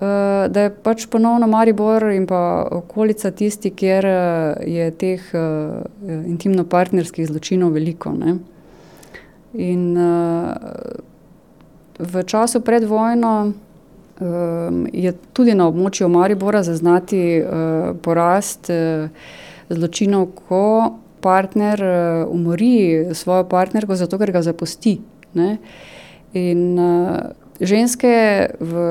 Uh, 0.00 0.48
da 0.48 0.64
je 0.64 0.72
pač 0.72 1.06
ponovno 1.12 1.46
Maribor 1.46 2.08
in 2.14 2.24
pa 2.26 2.64
okolica 2.80 3.30
tisti, 3.30 3.70
kjer 3.70 4.08
je 4.64 4.90
teh 4.96 5.30
intimno-partnerskih 6.08 7.28
zločinov 7.28 7.76
veliko. 7.76 8.16
Ne? 8.16 8.38
In 9.60 9.92
v 11.98 12.22
času 12.24 12.64
pred 12.64 12.88
vojno 12.88 13.52
je 14.92 15.12
tudi 15.32 15.54
na 15.54 15.68
območju 15.68 16.08
Maribora 16.10 16.62
zaznati 16.66 17.20
uh, 17.38 17.92
porast 18.02 18.70
uh, 18.70 19.10
zločinov, 19.70 20.32
ko 20.48 20.98
partner 21.20 21.82
uh, 21.82 22.34
umori 22.34 23.14
svojo 23.14 23.46
partnerko, 23.48 23.96
zato 23.96 24.18
ker 24.18 24.32
ga 24.34 24.42
zapusti. 24.42 24.98
Ne? 25.38 25.56
In 26.34 26.78
uh, 26.78 27.30
ženske 27.60 28.12
v 28.60 28.84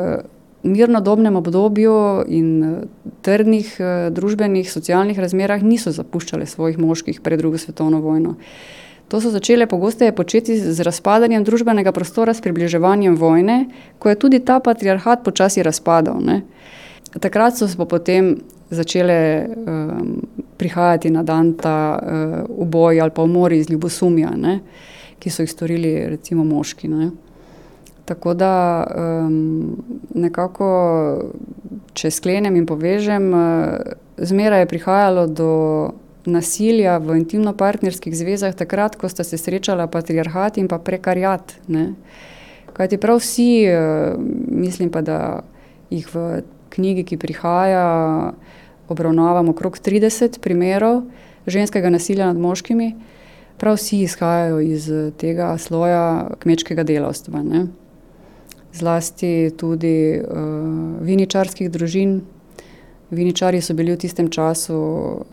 mirnodobnem 0.67 1.35
obdobju 1.39 2.23
in 2.27 2.49
uh, 2.63 2.79
trdnih 3.25 3.75
uh, 3.79 4.09
družbenih, 4.13 4.71
socialnih 4.71 5.19
razmerah 5.19 5.63
niso 5.63 5.91
zapuščale 5.95 6.47
svojih 6.47 6.79
moških 6.79 7.21
pred 7.21 7.39
drugo 7.39 7.59
svetovno 7.61 8.01
vojno. 8.03 8.37
To 9.07 9.21
so 9.21 9.31
začele 9.31 9.67
pogosteje 9.67 10.11
početi 10.11 10.57
z 10.59 10.83
razpadanjem 10.83 11.43
družbenega 11.47 11.91
prostora, 11.95 12.33
s 12.33 12.43
približevanjem 12.43 13.15
vojne, 13.15 13.65
ko 13.99 14.11
je 14.11 14.19
tudi 14.19 14.39
ta 14.43 14.59
patriarhat 14.59 15.23
počasi 15.23 15.63
razpadal. 15.63 16.19
Ne? 16.19 16.41
Takrat 17.15 17.55
so 17.55 17.67
se 17.67 17.77
potem 17.79 18.35
začele 18.69 19.47
um, 19.47 20.21
prihajati 20.57 21.09
na 21.09 21.23
dan 21.23 21.53
ta 21.53 21.99
uh, 21.99 22.43
uboj 22.49 23.01
ali 23.01 23.11
pa 23.11 23.23
umori 23.23 23.57
iz 23.57 23.69
ljubosumja, 23.69 24.29
ne, 24.35 24.59
ki 25.19 25.29
so 25.29 25.41
jih 25.41 25.51
storili 25.51 25.93
recimo 26.09 26.43
moški. 26.43 26.87
Ne. 26.87 27.09
Tako 28.05 28.33
da 28.33 28.51
um, 28.87 29.77
nekako, 30.15 30.67
če 31.93 32.11
sklenem 32.11 32.55
in 32.55 32.65
povežem, 32.65 33.31
uh, 33.31 33.95
zmeraj 34.17 34.65
je 34.65 34.71
prihajalo 34.75 35.27
do 35.27 35.51
nasilja 36.27 36.97
v 37.01 37.17
intimno-partnerskih 37.21 38.15
zvezah, 38.15 38.55
takrat, 38.55 38.97
ko 38.99 39.09
sta 39.09 39.23
se 39.23 39.39
srečala 39.39 39.87
patriarhat 39.87 40.59
in 40.59 40.67
pa 40.67 40.79
prekarjat. 40.79 41.55
Ne. 41.71 41.93
Kajti 42.77 42.99
prav 43.01 43.21
vsi, 43.23 43.49
uh, 43.71 44.19
mislim 44.47 44.91
pa, 44.93 45.01
da 45.01 45.19
jih 45.89 46.07
v 46.13 46.43
knjigi, 46.75 47.03
ki 47.07 47.17
prihaja, 47.17 47.87
obravnavamo 48.87 49.51
okrog 49.51 49.79
30 49.79 50.39
primerov 50.39 51.03
ženskega 51.47 51.89
nasilja 51.89 52.27
nad 52.27 52.37
moškimi, 52.37 52.93
prav 53.57 53.79
vsi 53.79 54.01
izhajajo 54.05 54.59
iz 54.59 54.89
tega 55.17 55.55
sloja 55.57 56.29
kmečkega 56.39 56.83
delavstva. 56.83 57.43
Ne? 57.43 57.67
Zlasti 58.75 59.51
tudi 59.57 60.19
uh, 60.19 61.01
viničarskih 61.01 61.71
družin. 61.71 62.19
Viničari 63.11 63.61
so 63.61 63.73
bili 63.73 63.93
v 63.95 64.01
tistem 64.03 64.27
času 64.27 64.77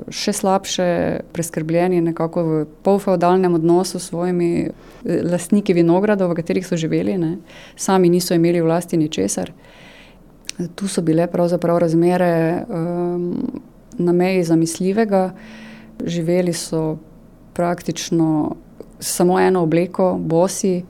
še 0.07 0.33
slabše 0.33 0.87
preskrbljeni, 1.35 1.99
nekako 2.07 2.43
v 2.47 2.59
polfeudalnem 2.87 3.57
odnosu 3.59 3.99
s 3.99 4.13
svojimi 4.13 4.51
eh, 4.63 5.23
lastniki 5.27 5.75
vinogradov, 5.75 6.31
v 6.31 6.39
katerih 6.39 6.67
so 6.67 6.79
živeli, 6.79 7.17
ne? 7.19 7.37
sami 7.77 8.09
niso 8.09 8.35
imeli 8.35 8.63
vlasti 8.63 8.97
ničesar. 8.97 9.51
Tu 10.79 10.89
so 10.89 11.03
bile 11.03 11.27
pravzaprav 11.27 11.81
razmere 11.83 12.63
um, 12.63 13.25
na 13.99 14.13
meji 14.15 14.45
zamisljivega, 14.47 15.33
živeli 16.07 16.53
so 16.55 16.99
praktično 17.59 18.55
samo 19.01 19.41
eno 19.41 19.65
obleko, 19.67 20.13
bosi, 20.21 20.85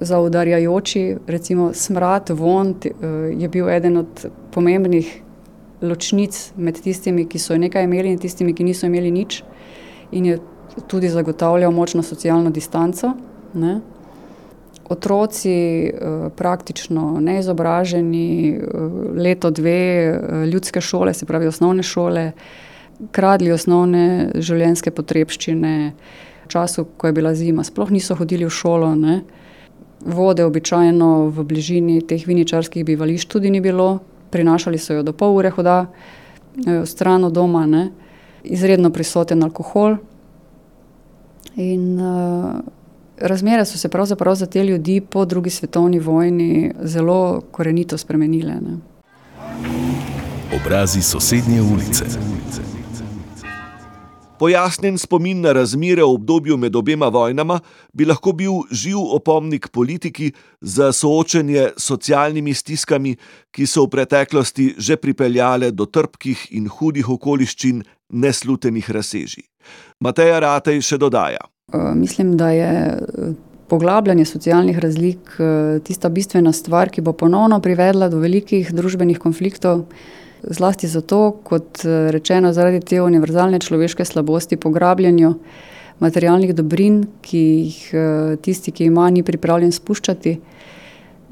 zaudarjajoči, 0.00 1.04
recimo 1.26 1.70
smrad, 1.72 2.34
von 2.34 2.74
uh, 2.74 3.06
je 3.30 3.48
bil 3.48 3.70
eden 3.70 4.02
od 4.02 4.26
pomembnih 4.50 5.22
ločnic 5.82 6.52
med 6.56 6.80
tistimi, 6.80 7.26
ki 7.28 7.38
so 7.38 7.56
nekaj 7.56 7.84
imeli 7.84 8.14
in 8.14 8.18
tistimi, 8.18 8.54
ki 8.54 8.64
niso 8.64 8.86
imeli 8.86 9.10
nič, 9.10 9.42
in 10.12 10.26
je 10.26 10.38
tudi 10.86 11.08
zagotavljal 11.08 11.72
močno 11.72 12.02
socialno 12.02 12.50
distanco. 12.50 13.12
Ne? 13.54 13.80
otroci, 14.88 15.86
eh, 15.86 15.92
praktično 16.36 17.20
neizobraženi, 17.20 18.54
eh, 18.54 18.62
leto, 19.14 19.50
dve 19.50 20.06
eh, 20.06 20.46
ljudske 20.46 20.80
šole, 20.80 21.14
se 21.14 21.26
pravi 21.26 21.46
osnovne 21.46 21.82
šole, 21.82 22.32
kradli 23.12 23.52
osnovne 23.52 24.30
življenjske 24.34 24.90
potrebščine, 24.90 25.92
v 26.44 26.48
času, 26.48 26.86
ko 26.96 27.06
je 27.06 27.12
bila 27.12 27.34
zima, 27.34 27.64
sploh 27.64 27.90
niso 27.90 28.14
hodili 28.14 28.44
v 28.44 28.50
šolo. 28.50 28.94
Ne. 28.94 29.20
Vode 30.06 30.44
običajno 30.44 31.28
v 31.34 31.44
bližini 31.44 32.00
teh 32.06 32.22
viničarskih 32.26 32.84
bivališč 32.84 33.26
tudi 33.26 33.50
ni 33.50 33.60
bilo, 33.60 34.00
prinašali 34.30 34.78
so 34.78 34.94
jo 34.94 35.02
do 35.02 35.12
pol 35.12 35.36
ure 35.36 35.50
hoda, 35.50 35.86
stran 36.84 37.24
od 37.24 37.32
doma, 37.32 37.66
ne. 37.66 37.90
izredno 38.44 38.90
prisoten 38.90 39.42
alkohol, 39.42 39.96
In 41.56 42.00
uh, 42.00 42.54
razmere 43.16 43.64
so 43.64 43.78
se 43.78 43.88
pravzaprav 43.88 44.34
za 44.34 44.46
te 44.46 44.64
ljudi 44.64 45.00
po 45.00 45.24
drugi 45.24 45.50
svetovni 45.50 45.98
vojni 45.98 46.72
zelo 46.82 47.42
korenito 47.50 47.98
spremenile. 47.98 48.54
Ne. 48.54 48.78
Obrazi 50.62 51.02
sosednje 51.02 51.62
ulice. 51.62 52.04
Pojasnjen 54.38 54.98
spomin 54.98 55.40
na 55.40 55.52
razmere 55.56 56.02
v 56.02 56.12
obdobju 56.12 56.56
med 56.56 56.76
obema 56.76 57.08
vojnama 57.08 57.60
bi 57.92 58.04
lahko 58.04 58.32
bil 58.32 58.66
živ 58.70 58.98
opomnik 59.16 59.68
politiki 59.72 60.32
za 60.60 60.92
soočenje 60.92 61.70
s 61.76 61.84
socialnimi 61.88 62.54
stiskami, 62.54 63.16
ki 63.50 63.66
so 63.66 63.86
v 63.86 63.94
preteklosti 63.94 64.74
že 64.78 64.96
pripeljale 64.96 65.70
do 65.70 65.86
trpkih 65.86 66.48
in 66.50 66.68
hudih 66.68 67.08
okoliščin 67.08 67.82
neslutenih 68.12 68.90
razsežij. 68.90 69.46
Mateja 70.00 70.40
Ratej 70.40 70.82
še 70.84 70.98
dodaja. 71.00 71.40
Mislim, 71.94 72.36
da 72.36 72.50
je 72.50 72.98
poglabljanje 73.68 74.24
socialnih 74.24 74.78
razlik 74.78 75.32
tista 75.84 76.08
bistvena 76.08 76.52
stvar, 76.52 76.92
ki 76.92 77.00
bo 77.00 77.16
ponovno 77.16 77.60
privedla 77.60 78.08
do 78.12 78.20
velikih 78.20 78.68
družbenih 78.74 79.18
konfliktov. 79.18 79.86
Zlasti 80.42 80.88
zato, 80.88 81.38
kot 81.44 81.80
rečeno, 82.10 82.52
zaradi 82.52 82.80
te 82.80 83.00
univerzalne 83.02 83.58
človeške 83.58 84.04
slabosti, 84.04 84.56
pograbljanju 84.56 85.34
materialnih 85.98 86.52
dobrin, 86.54 87.06
ki 87.24 87.40
jih 87.40 87.78
tisti, 88.44 88.72
ki 88.72 88.90
ima, 88.90 89.08
ni 89.10 89.24
pripravljen 89.24 89.72
spuščati. 89.72 90.36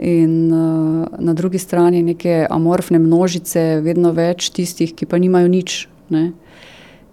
In 0.04 0.48
na 0.48 1.34
drugi 1.36 1.60
strani 1.62 2.02
neke 2.02 2.46
amorfne 2.50 2.98
množice, 2.98 3.82
vedno 3.84 4.10
več 4.16 4.48
tistih, 4.56 4.94
ki 4.96 5.06
pa 5.06 5.20
nimajo 5.22 5.52
nič. 5.52 5.84
Ne. 6.10 6.32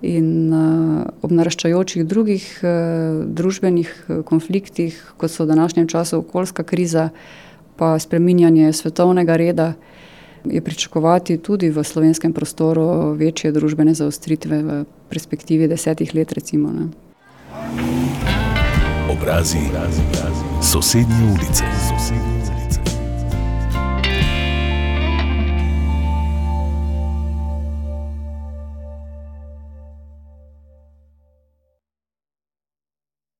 In 0.01 0.49
ob 1.21 1.29
naraščajočih 1.29 2.07
drugih 2.09 2.47
družbenih 3.37 3.91
konfliktih, 4.25 4.97
kot 5.21 5.29
so 5.29 5.43
v 5.43 5.51
današnjem 5.51 5.91
času 5.91 6.23
okoljska 6.23 6.65
kriza, 6.65 7.11
pa 7.77 7.93
spreminjanje 7.99 8.73
svetovnega 8.73 9.35
reda, 9.37 9.73
je 10.45 10.61
pričakovati 10.61 11.37
tudi 11.37 11.69
v 11.69 11.83
slovenskem 11.83 12.33
prostoru 12.33 13.13
večje 13.13 13.51
družbene 13.51 13.93
zaostritve 13.93 14.63
v 14.63 14.83
perspektivi 15.09 15.67
desetih 15.67 16.15
let. 16.15 16.31
Recimo, 16.31 16.71
Obrazi 19.11 19.59
sosednje 20.61 21.23
ulice. 21.33 21.63
Sosednje. 21.63 21.80